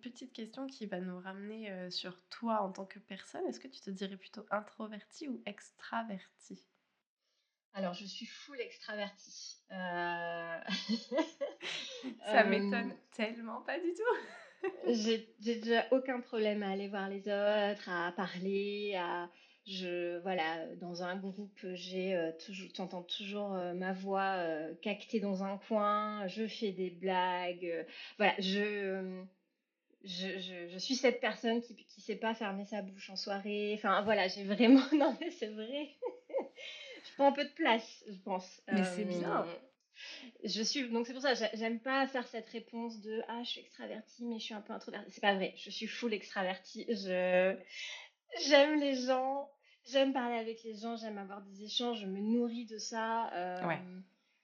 [0.00, 3.44] petite question qui va nous ramener euh, sur toi en tant que personne.
[3.46, 6.64] Est-ce que tu te dirais plutôt introverti ou extraverti?
[7.74, 9.58] Alors, je suis full extravertie.
[9.70, 10.60] Euh,
[12.24, 14.68] Ça euh, m'étonne tellement pas du tout.
[14.88, 19.30] j'ai déjà aucun problème à aller voir les autres, à parler, à
[19.66, 24.42] je voilà dans un groupe j'ai euh, toujours t'entends toujours ma voix
[24.80, 29.20] cactée dans un coin je fais des blagues voilà je
[30.04, 33.74] je, je, je, suis cette personne qui qui sait pas fermer sa bouche en soirée
[33.74, 35.90] enfin voilà j'ai vraiment non mais c'est vrai
[37.24, 38.62] un peu de place, je pense.
[38.72, 39.46] Mais c'est bien.
[39.98, 43.50] Euh, je suis donc c'est pour ça j'aime pas faire cette réponse de ah je
[43.50, 45.10] suis extravertie mais je suis un peu introvertie.
[45.10, 45.54] C'est pas vrai.
[45.56, 46.86] Je suis full extravertie.
[46.88, 47.56] Je
[48.46, 49.50] j'aime les gens,
[49.90, 53.32] j'aime parler avec les gens, j'aime avoir des échanges, je me nourris de ça.
[53.32, 53.76] Euh,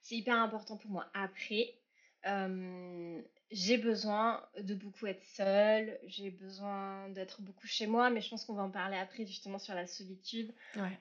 [0.01, 1.05] c'est hyper important pour moi.
[1.13, 1.75] Après,
[2.25, 8.29] euh, j'ai besoin de beaucoup être seule, j'ai besoin d'être beaucoup chez moi, mais je
[8.29, 10.51] pense qu'on va en parler après justement sur la solitude.
[10.75, 10.99] Ouais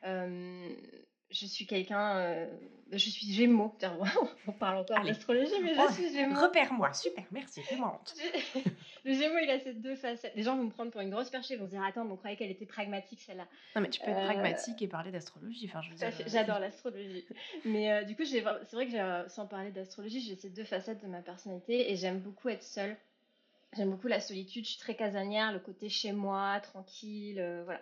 [1.35, 2.16] je suis quelqu'un.
[2.16, 2.47] Euh,
[2.92, 3.77] je suis Gémeaux.
[4.47, 6.40] On parle encore d'astrologie, mais je oh, suis Gémeaux.
[6.40, 8.14] Repère-moi, super, merci, fais-moi honte.
[9.05, 10.33] le Gémeaux, il a ces deux facettes.
[10.37, 12.16] Les gens vont me prendre pour une grosse perchée, ils vont se dire Attends, on
[12.16, 13.47] croyait qu'elle était pragmatique celle-là.
[13.75, 15.68] Non, mais tu peux être euh, pragmatique et parler d'astrologie.
[15.68, 17.25] Enfin, euh, J'adore l'astrologie.
[17.64, 21.20] mais du coup, c'est vrai que sans parler d'astrologie, j'ai ces deux facettes de ma
[21.20, 22.97] personnalité et j'aime beaucoup être seule.
[23.77, 27.81] J'aime beaucoup la solitude, je suis très casanière, le côté chez moi, tranquille, voilà.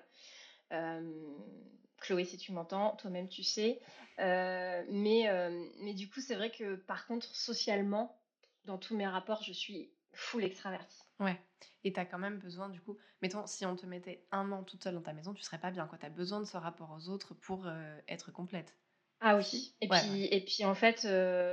[2.02, 3.80] Chloé, si tu m'entends, toi-même tu sais.
[4.18, 8.20] Euh, mais, euh, mais du coup, c'est vrai que par contre, socialement,
[8.64, 11.02] dans tous mes rapports, je suis full extravertie.
[11.20, 11.40] Ouais.
[11.84, 14.62] Et tu as quand même besoin, du coup, mettons, si on te mettait un an
[14.62, 15.88] toute seule dans ta maison, tu serais pas bien.
[15.98, 18.76] Tu as besoin de ce rapport aux autres pour euh, être complète.
[19.20, 19.74] Ah oui.
[19.80, 21.06] Et, puis, et puis, en fait,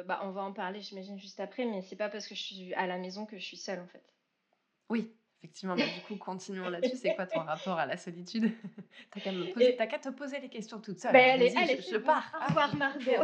[0.08, 2.74] bah, on va en parler, j'imagine, juste après, mais c'est pas parce que je suis
[2.74, 4.04] à la maison que je suis seule, en fait.
[4.90, 6.98] Oui, Effectivement, mais du coup, continuons là-dessus.
[6.98, 8.52] C'est quoi ton rapport à la solitude?
[9.14, 11.14] T'as qu'à te poser les questions toute seule.
[11.14, 12.30] Ben, allez, allez, je, pars.
[12.42, 13.24] Au revoir, Margot.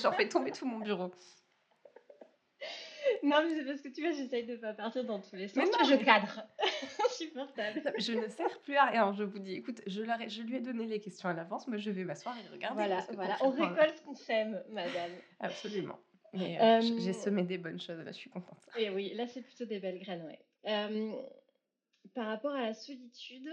[0.00, 1.12] J'en fais tomber tout mon bureau.
[3.24, 5.68] non, mais c'est parce que tu vois, j'essaye de pas partir dans tous les sens.
[5.80, 6.46] Mais je cadre.
[7.06, 7.82] Insupportable.
[7.98, 9.12] Je ne sers plus à rien.
[9.12, 11.66] Je vous dis, écoute, je, je lui ai donné les questions à l'avance.
[11.66, 12.76] Moi, je vais m'asseoir et regarder.
[12.76, 13.36] Voilà, voilà.
[13.40, 15.10] on récolte ce qu'on sème, madame.
[15.40, 15.98] Absolument.
[16.34, 18.64] Mais euh, j'ai euh, semé des bonnes choses, là, je suis contente.
[18.78, 20.38] Et oui, là, c'est plutôt des belles graines, ouais.
[20.66, 21.12] Euh,
[22.14, 23.48] par rapport à la solitude,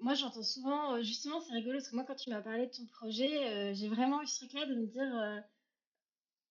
[0.00, 2.86] moi, j'entends souvent, justement, c'est rigolo, parce que moi, quand tu m'as parlé de ton
[2.86, 5.42] projet, j'ai vraiment eu ce truc-là de me dire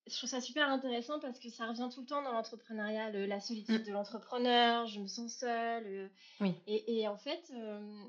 [0.09, 3.39] je trouve ça super intéressant parce que ça revient tout le temps dans l'entrepreneuriat, la
[3.39, 3.85] solitude mm.
[3.85, 6.09] de l'entrepreneur, je me sens seule.
[6.39, 6.55] oui.
[6.67, 7.51] Et, en fait,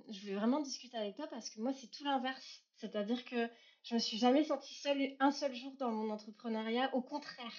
[0.08, 2.62] je voulais vraiment discuter avec toi parce que moi, c'est tout l'inverse.
[2.76, 3.48] C'est-à-dire que
[3.82, 7.52] je me suis jamais sentie seule un seul jour dans mon entrepreneuriat, au contraire.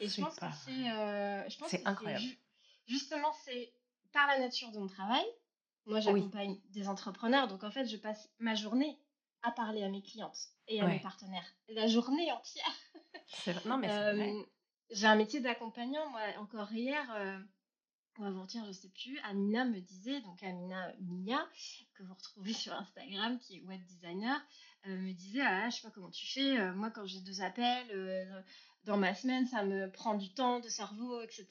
[0.00, 2.24] Et je pense que c'est, euh, je pense incroyable.
[2.86, 3.72] justement, c'est
[4.12, 5.24] par la nature de mon travail.
[5.86, 8.98] Moi, j'accompagne des entrepreneurs, donc en fait, je passe ma journée
[9.42, 11.46] à parler à mes clientes et à mes partenaires.
[11.68, 13.64] La journée entière.
[13.64, 14.42] Non, mais euh,
[14.90, 16.08] J'ai un métier d'accompagnant.
[16.10, 17.38] Moi, encore hier, euh,
[18.18, 21.48] ou avant-hier, je sais plus, Amina me disait, donc Amina Mia,
[21.94, 24.40] que vous retrouvez sur Instagram, qui est web designer,
[24.86, 28.44] euh, me disait ah, je sais pas comment tu fais moi quand j'ai deux appels
[28.84, 31.46] dans ma semaine ça me prend du temps de cerveau etc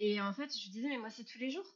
[0.00, 1.66] et en fait je disais mais moi c'est tous les jours.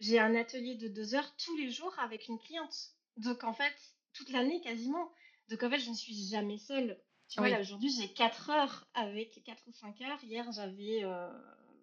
[0.00, 2.90] J'ai un atelier de deux heures tous les jours avec une cliente.
[3.16, 3.74] Donc en fait
[4.12, 5.12] toute l'année quasiment.
[5.48, 6.98] Donc en fait je ne suis jamais seule.
[7.28, 10.22] Tu vois là aujourd'hui j'ai quatre heures avec quatre ou cinq heures.
[10.24, 11.02] Hier j'avais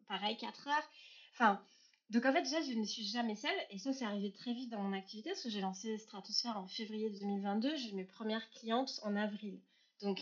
[0.07, 0.89] pareil quatre heures.
[1.33, 1.61] Enfin
[2.09, 3.51] donc en fait, déjà, je ne suis jamais seule.
[3.69, 6.67] Et ça, c'est arrivé très vite dans mon activité parce que j'ai lancé Stratosphère en
[6.67, 7.75] février 2022.
[7.75, 9.59] J'ai mes premières clientes en avril.
[10.01, 10.19] Donc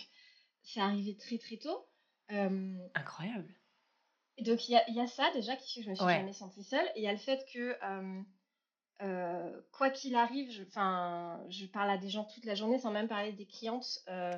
[0.68, 1.88] c'est arrivé très très tôt.
[2.94, 3.54] Incroyable.
[4.38, 6.64] Et donc il y, a, ça déjà qui fait que je me suis jamais sentie
[6.64, 6.86] seule.
[6.96, 7.76] Et il y a le fait que
[9.02, 13.08] euh, quoi qu'il arrive, je, je parle à des gens toute la journée sans même
[13.08, 14.04] parler des clientes.
[14.10, 14.38] Euh,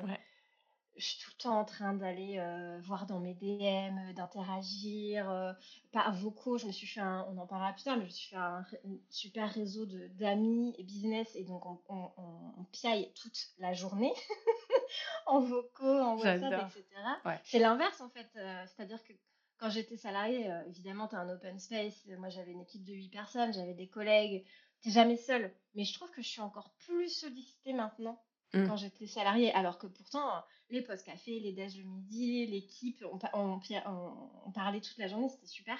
[1.00, 5.30] je suis tout le temps en train d'aller euh, voir dans mes DM, euh, d'interagir,
[5.30, 5.52] euh,
[5.92, 6.58] par vocaux.
[6.58, 8.36] Je me suis fait un, on en parlera plus tard, mais je me suis fait
[8.36, 8.64] un,
[9.08, 14.12] super réseau d'amis et business et donc on, on, piaille toute la journée
[15.26, 17.40] en vocaux, en WhatsApp, etc.
[17.44, 18.28] C'est l'inverse en fait,
[18.66, 19.12] c'est-à-dire que
[19.58, 22.06] quand j'étais salariée, évidemment, tu as un open space.
[22.18, 24.44] Moi, j'avais une équipe de 8 personnes, j'avais des collègues.
[24.82, 25.52] Tu jamais seule.
[25.74, 28.22] Mais je trouve que je suis encore plus sollicitée maintenant
[28.54, 28.66] mmh.
[28.66, 29.52] quand j'étais salariée.
[29.52, 34.98] Alors que pourtant, les postes café, les déj le midi, l'équipe, on, on, parlait toute
[34.98, 35.78] la journée, c'était super.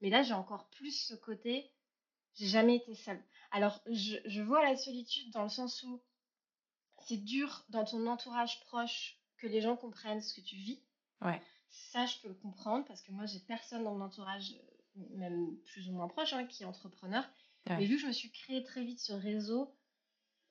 [0.00, 1.70] Mais là, j'ai encore plus ce côté,
[2.34, 3.22] j'ai jamais été seule.
[3.50, 6.02] Alors, je, vois la solitude dans le sens où
[7.00, 10.82] c'est dur dans ton entourage proche que les gens comprennent ce que tu vis.
[11.20, 11.40] Ouais.
[11.68, 14.54] Ça, je peux le comprendre parce que moi, j'ai personne dans mon entourage,
[15.10, 17.24] même plus ou moins proche, hein, qui est entrepreneur.
[17.66, 19.74] Mais vu que je me suis créé très vite ce réseau,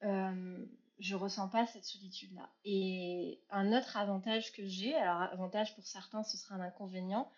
[0.04, 0.66] euh,
[1.04, 2.50] je ressens pas cette solitude-là.
[2.64, 7.30] Et un autre avantage que j'ai, alors avantage pour certains, ce sera un inconvénient,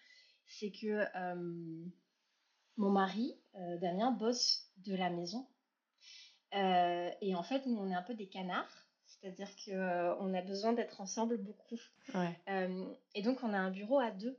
[0.45, 1.86] c'est que euh,
[2.78, 5.47] mon mari, euh, Damien, bosse de la maison.
[6.54, 10.73] Euh, et en fait, nous, on est un peu des canards, c'est-à-dire qu'on a besoin
[10.73, 11.82] d'être ensemble beaucoup.
[13.15, 14.38] et donc, on a un bureau à deux.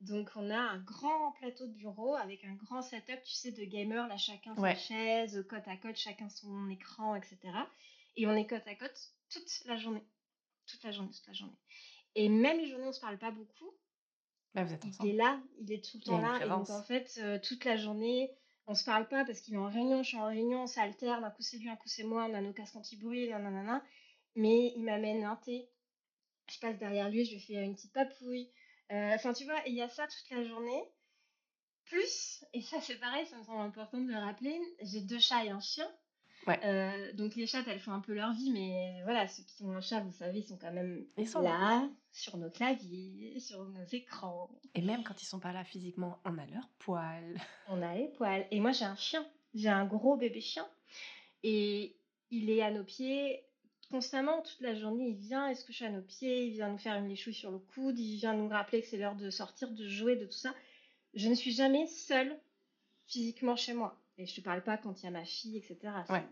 [0.00, 3.64] Donc on a un grand plateau de bureau avec un grand setup, tu sais, de
[3.64, 7.38] gamers, là chacun sa chaise, côte à côte, chacun son écran, etc.
[8.16, 10.04] Et on est côte à côte toute la journée.
[10.66, 11.56] Toute la journée, toute la journée.
[12.14, 13.72] Et même les journées où on se parle pas beaucoup,
[14.54, 16.38] bah, vous êtes il est là, il est tout le temps là.
[16.44, 18.30] Et donc en fait, euh, toute la journée,
[18.66, 21.24] on se parle pas parce qu'il est en réunion, je suis en réunion, ça alterne,
[21.24, 23.82] un coup c'est lui, un coup c'est moi, on a nos casques anti-bruit, nanana.
[24.36, 25.68] Mais il m'amène un thé.
[26.50, 28.50] Je passe derrière lui, je lui fais une petite papouille.
[28.92, 30.82] Euh, enfin, tu vois, il y a ça toute la journée.
[31.84, 35.44] Plus, et ça c'est pareil, ça me semble important de le rappeler, j'ai deux chats
[35.44, 35.88] et un chien.
[36.64, 39.72] Euh, donc les chats, elles font un peu leur vie, mais voilà, ceux qui ont
[39.72, 44.50] un chat, vous savez, ils sont quand même là, sur nos claviers, sur nos écrans.
[44.74, 47.38] Et même quand ils sont pas là physiquement, on a leurs poils.
[47.68, 48.46] On a les poils.
[48.50, 49.26] Et moi, j'ai un chien.
[49.54, 50.66] J'ai un gros bébé chien.
[51.42, 51.96] Et
[52.30, 53.44] il est à nos pieds
[53.90, 56.68] constamment, toute la journée, il vient est-ce que je suis à nos pieds, il vient
[56.68, 59.30] nous faire une léchouille sur le coude, il vient nous rappeler que c'est l'heure de
[59.30, 60.54] sortir, de jouer, de tout ça.
[61.14, 62.38] Je ne suis jamais seule
[63.06, 63.98] physiquement chez moi.
[64.18, 65.78] Et je te parle pas quand il y a ma fille, etc.
[66.10, 66.24] Ouais.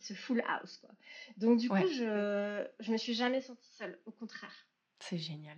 [0.00, 0.90] C'est full house, quoi.
[1.36, 3.98] Donc, du coup, je, je me suis jamais sentie seule.
[4.06, 4.66] Au contraire.
[5.00, 5.56] C'est génial.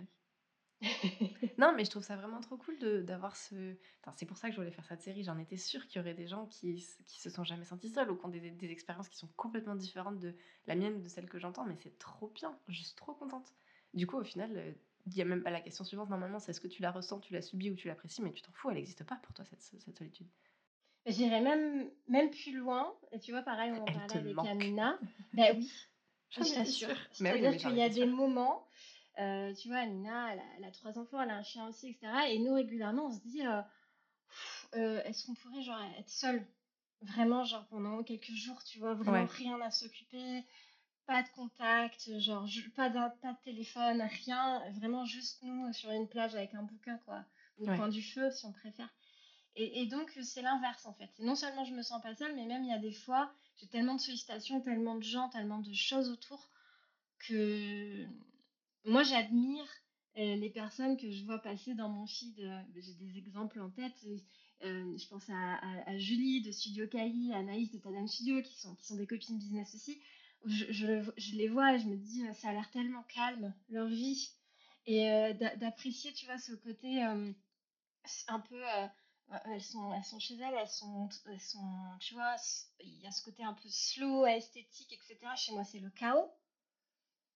[1.57, 3.75] non, mais je trouve ça vraiment trop cool d'avoir ce.
[4.01, 5.23] Enfin, c'est pour ça que je voulais faire cette série.
[5.23, 8.09] J'en étais sûre qu'il y aurait des gens qui, qui se sont jamais sentis seuls
[8.09, 10.33] ou qui ont des, des, expériences qui sont complètement différentes de
[10.67, 11.65] la mienne ou de celle que j'entends.
[11.65, 12.57] Mais c'est trop bien.
[12.69, 13.53] Je suis trop contente.
[13.93, 14.71] Du coup, au final, euh,
[15.07, 16.09] il n'y a même pas la question suivante.
[16.09, 18.41] Normalement, c'est est-ce que tu la ressens, tu la subis ou tu l'apprécies, mais tu
[18.41, 18.69] t'en fous.
[18.69, 20.27] Elle n'existe pas pour toi, cette, cette solitude.
[21.05, 22.93] J'irais même, même plus loin.
[23.11, 24.99] Et tu vois, pareil, on en parlait avec Amina.
[25.33, 25.71] Ben oui,
[26.29, 26.95] je t'assure.
[27.11, 28.67] C'est-à-dire qu'il y a des moments
[29.19, 32.07] Euh, tu vois, Nina, elle a, trois enfants, elle a un chien aussi, etc.
[32.29, 33.41] Et nous, régulièrement, on se dit,
[34.73, 36.45] est-ce qu'on pourrait genre être seul
[37.01, 40.43] Vraiment, genre pendant quelques jours, tu vois, vraiment rien à s'occuper,
[41.05, 46.09] pas de contact, genre pas de, pas de téléphone, rien, vraiment juste nous sur une
[46.09, 47.23] plage avec un bouquin, quoi,
[47.57, 48.89] au coin du feu, si on préfère.
[49.55, 51.09] Et, donc, c'est l'inverse, en fait.
[51.19, 53.67] non seulement je me sens pas seule, mais même il y a des fois, j'ai
[53.67, 56.49] tellement de sollicitations, tellement de gens, tellement de choses autour
[57.17, 58.05] que
[58.85, 59.65] moi, j'admire
[60.17, 62.39] euh, les personnes que je vois passer dans mon feed.
[62.39, 64.05] Euh, j'ai des exemples en tête.
[64.63, 68.75] Euh, je pense à, Julie de Studio Kai, à Anaïs de Tadam Studio, qui sont,
[68.75, 70.01] qui sont des copines business aussi.
[70.45, 74.31] Je, les vois et je me dis, ça a l'air tellement calme, leur vie.
[74.85, 78.61] Et d'apprécier, tu vois, ce côté un peu
[79.45, 82.35] elles sont, elles sont chez elles, elles sont, elles sont, tu vois,
[82.79, 85.17] il y a ce côté un peu slow, esthétique, etc.
[85.35, 86.31] Chez moi, c'est le chaos.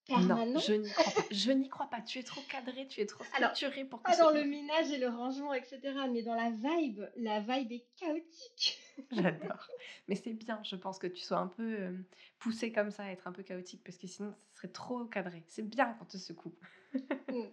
[0.06, 0.46] Permanent.
[0.52, 1.22] Non, je n'y crois pas.
[1.30, 2.00] Je n'y crois pas.
[2.02, 4.98] Tu es trop cadré, tu es trop structuré pour que Pas dans le ménage et
[4.98, 5.80] le rangement, etc.
[6.12, 8.78] Mais dans la vibe, la vibe est chaotique.
[9.10, 9.68] J'adore.
[10.08, 11.92] Mais c'est bien, je pense que tu sois un peu euh,
[12.38, 15.42] poussé comme ça, être un peu chaotique, parce que sinon, ce serait trop cadré.
[15.48, 16.56] C'est bien quand tu secoues.
[17.28, 17.48] Mm.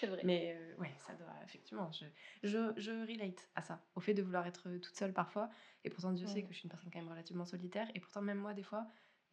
[0.00, 0.22] C'est vrai.
[0.24, 2.06] Mais euh, ouais, ça doit, effectivement, je,
[2.42, 5.50] je, je, relate à ça, au fait de vouloir être toute seule parfois.
[5.84, 7.86] Et pourtant, Dieu sait que je suis une personne quand même relativement solitaire.
[7.94, 8.86] Et pourtant, même moi, des fois,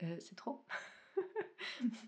[0.04, 0.66] euh, c'est trop.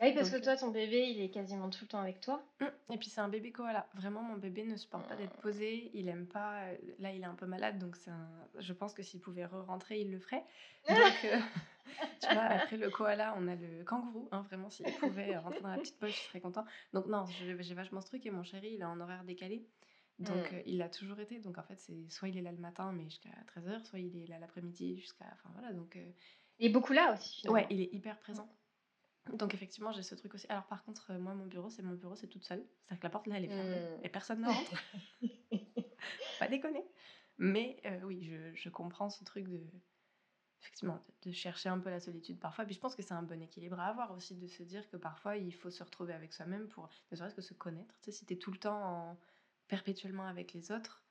[0.01, 2.43] oui, parce que toi, ton bébé, il est quasiment tout le temps avec toi.
[2.59, 2.65] Mmh.
[2.93, 3.87] Et puis, c'est un bébé koala.
[3.95, 5.91] Vraiment, mon bébé ne supporte pas d'être posé.
[5.93, 6.61] Il aime pas.
[6.63, 8.29] Euh, là, il est un peu malade, donc c'est un...
[8.59, 10.43] je pense que s'il pouvait re-rentrer, il le ferait.
[10.87, 11.27] Donc,
[12.21, 14.27] tu vois, après le koala, on a le kangourou.
[14.31, 16.65] Hein, vraiment, s'il pouvait rentrer dans la petite poche, je serais content.
[16.93, 18.25] Donc, non, j'ai vachement ce truc.
[18.25, 19.65] Et mon chéri, il est en horaire décalé.
[20.19, 20.61] Donc, mmh.
[20.65, 21.39] il l'a toujours été.
[21.39, 24.15] Donc, en fait, c'est soit il est là le matin, mais jusqu'à 13h, soit il
[24.21, 25.25] est là l'après-midi, jusqu'à.
[25.33, 25.73] Enfin, voilà.
[25.73, 25.97] Donc.
[26.59, 27.47] Il est beaucoup là aussi.
[27.49, 28.47] Ouais, il est hyper présent.
[29.33, 30.45] Donc effectivement, j'ai ce truc aussi.
[30.49, 32.63] Alors par contre, moi, mon bureau, c'est mon bureau, c'est toute seule.
[32.83, 34.05] C'est-à-dire que la porte là, elle est fermée mmh.
[34.05, 34.71] et personne ne rentre.
[36.39, 36.85] pas déconner.
[37.37, 39.61] Mais oui, je, je, comprends ce truc de
[40.65, 42.65] effectivement, de, chercher un peu la solitude parfois.
[42.65, 44.97] Puis je pense que c'est un bon équilibre à avoir aussi, de se dire que
[44.97, 47.93] parfois il faut se retrouver avec soi-même pour ne serait-ce que se connaître.
[48.01, 49.17] Tu sais, si tu es tout le temps en,
[49.67, 51.04] perpétuellement avec les autres,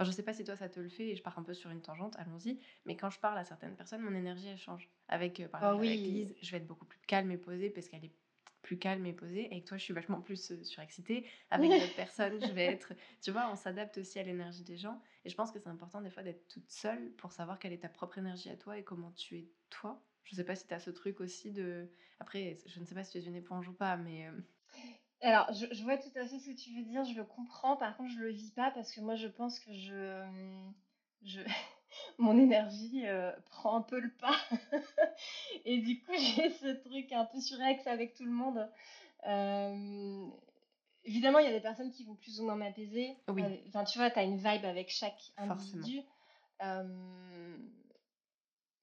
[0.00, 1.52] Enfin, je sais pas si toi ça te le fait et je pars un peu
[1.52, 2.58] sur une tangente, allons-y.
[2.86, 4.88] Mais quand je parle à certaines personnes, mon énergie elle change.
[5.08, 7.68] Avec, euh, par ah exemple, avec Lise, je vais être beaucoup plus calme et posée
[7.68, 8.14] parce qu'elle est
[8.62, 9.42] plus calme et posée.
[9.48, 11.26] Et avec toi, je suis vachement plus euh, surexcitée.
[11.50, 12.94] Avec d'autres personnes, je vais être.
[13.20, 15.02] Tu vois, on s'adapte aussi à l'énergie des gens.
[15.26, 17.82] Et je pense que c'est important des fois d'être toute seule pour savoir quelle est
[17.82, 20.02] ta propre énergie à toi et comment tu es toi.
[20.24, 21.90] Je sais pas si tu as ce truc aussi de.
[22.20, 24.28] Après, je ne sais pas si tu es une éponge ou pas, mais.
[24.28, 24.32] Euh,
[25.22, 27.96] alors, je, vois tout à fait ce que tu veux dire, je le comprends, par
[27.96, 30.70] contre, je le vis pas parce que moi, je pense que je, euh,
[31.22, 31.40] je
[32.18, 34.36] mon énergie euh, prend un peu le pas.
[35.66, 38.66] et du coup, j'ai ce truc un peu surex avec tout le monde.
[39.26, 40.26] Euh,
[41.04, 43.14] évidemment, il y a des personnes qui vont plus ou moins m'apaiser.
[43.28, 43.42] Oui.
[43.68, 46.00] Enfin, tu vois, tu as une vibe avec chaque individu.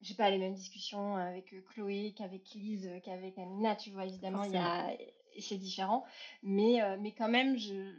[0.01, 4.51] j'ai pas les mêmes discussions avec Chloé qu'avec Lise, qu'avec Amina, tu vois, évidemment, il
[4.51, 4.95] y a
[5.41, 6.05] c'est différent.
[6.43, 7.93] Mais, euh, mais quand même, je,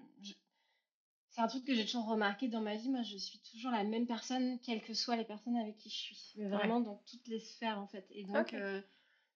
[1.31, 2.89] c'est un truc que j'ai toujours remarqué dans ma vie.
[2.89, 5.95] Moi, je suis toujours la même personne, quelles que soient les personnes avec qui je
[5.95, 6.33] suis.
[6.37, 8.07] Mais vraiment dans toutes les sphères, en fait.
[8.11, 8.83] Et donc, euh,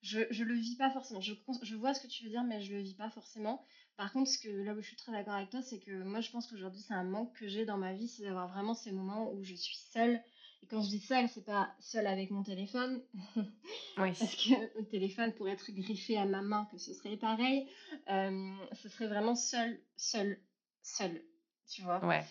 [0.01, 1.21] je, je le vis pas forcément.
[1.21, 3.65] Je, je vois ce que tu veux dire, mais je le vis pas forcément.
[3.97, 6.21] Par contre, ce que, là où je suis très d'accord avec toi, c'est que moi,
[6.21, 8.91] je pense qu'aujourd'hui, c'est un manque que j'ai dans ma vie, c'est d'avoir vraiment ces
[8.91, 10.21] moments où je suis seule
[10.63, 13.03] et quand je dis seule, c'est pas seule avec mon téléphone.
[13.37, 14.13] oui.
[14.19, 17.69] Parce que le téléphone pourrait être griffé à ma main, que ce serait pareil.
[18.09, 20.41] Euh, ce serait vraiment seule, seule,
[20.83, 21.21] seule.
[21.67, 22.25] Tu vois ouais.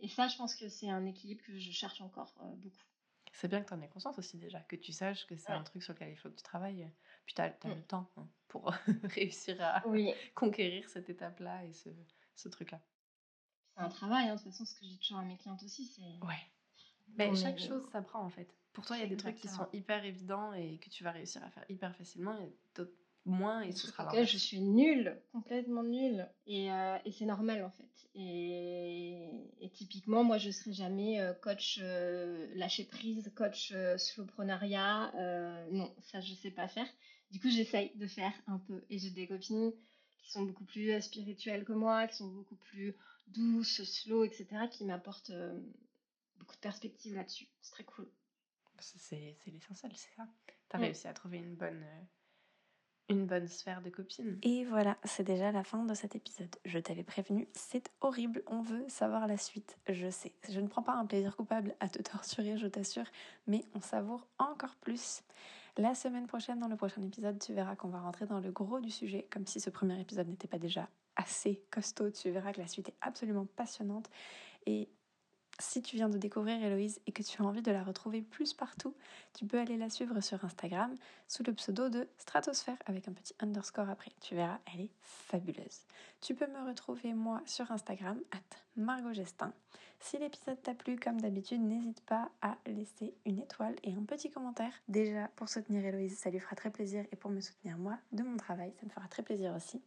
[0.00, 2.84] et, ça, je pense que c'est un équilibre que je cherche encore euh, beaucoup.
[3.32, 5.62] C'est bien que tu en aies conscience aussi déjà, que tu saches que c'est un
[5.62, 6.90] truc sur lequel il faut que tu travailles.
[7.24, 7.68] Puis tu as, mm.
[7.68, 9.82] le temps hein, pour réussir à
[10.34, 11.88] conquérir cette étape-là et ce,
[12.34, 12.80] ce truc-là.
[13.74, 15.86] C'est un travail, hein, de toute façon, ce que j'ai toujours à mes clientes aussi,
[15.86, 16.50] c'est ouais.
[17.16, 18.48] Mais chaque chose s'apprend en fait.
[18.72, 21.10] Pour toi, il y a des trucs qui sont hyper évidents et que tu vas
[21.10, 22.94] réussir à faire hyper facilement, et d'autres
[23.24, 27.70] moins, et ce sera Je suis nulle, complètement nulle, et, euh, et c'est normal en
[27.70, 27.84] fait.
[28.14, 29.28] Et,
[29.60, 35.12] et, typiquement, moi, je serai jamais euh, coach euh, lâcher prise, coach slowprenariat.
[35.70, 36.88] non, ça, je sais pas faire.
[37.30, 38.82] Du coup, j'essaye de faire un peu.
[38.90, 39.72] Et j'ai des copines
[40.22, 42.96] qui sont beaucoup plus spirituelles que moi, qui sont beaucoup plus
[43.28, 45.32] douces, slow, etc., qui m'apportent
[46.40, 47.46] beaucoup de perspectives là-dessus.
[47.60, 48.10] C'est très cool.
[48.80, 50.26] C'est l'essentiel, c'est ça.
[50.70, 50.82] Tu as mm.
[50.82, 52.02] réussi à trouver une bonne, euh,
[53.10, 54.38] une bonne sphère de copines.
[54.42, 56.54] Et voilà, c'est déjà la fin de cet épisode.
[56.64, 59.78] Je t'avais prévenu, c'est horrible, on veut savoir la suite.
[59.88, 63.06] Je sais, je ne prends pas un plaisir coupable à te torturer, je t'assure,
[63.46, 65.22] mais on savoure encore plus.
[65.76, 68.80] La semaine prochaine, dans le prochain épisode, tu verras qu'on va rentrer dans le gros
[68.80, 72.10] du sujet, comme si ce premier épisode n'était pas déjà assez costaud.
[72.10, 74.10] Tu verras que la suite est absolument passionnante.
[74.66, 74.88] Et
[75.60, 78.52] si tu viens de découvrir Héloïse et que tu as envie de la retrouver plus
[78.52, 78.94] partout,
[79.34, 80.94] tu peux aller la suivre sur Instagram
[81.28, 84.10] sous le pseudo de Stratosphère avec un petit underscore après.
[84.20, 85.80] Tu verras, elle est fabuleuse.
[86.20, 89.52] Tu peux me retrouver moi sur Instagram, at Margot Gestin.
[90.02, 94.30] Si l'épisode t'a plu, comme d'habitude, n'hésite pas à laisser une étoile et un petit
[94.30, 94.72] commentaire.
[94.88, 98.22] Déjà, pour soutenir Héloïse, ça lui fera très plaisir et pour me soutenir moi de
[98.22, 99.82] mon travail, ça me fera très plaisir aussi.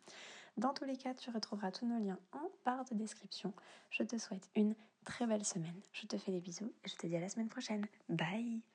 [0.58, 3.54] Dans tous les cas, tu retrouveras tous nos liens en barre de description.
[3.90, 4.76] Je te souhaite une
[5.06, 5.80] très belle semaine.
[5.92, 7.86] Je te fais des bisous et je te dis à la semaine prochaine.
[8.10, 8.64] Bye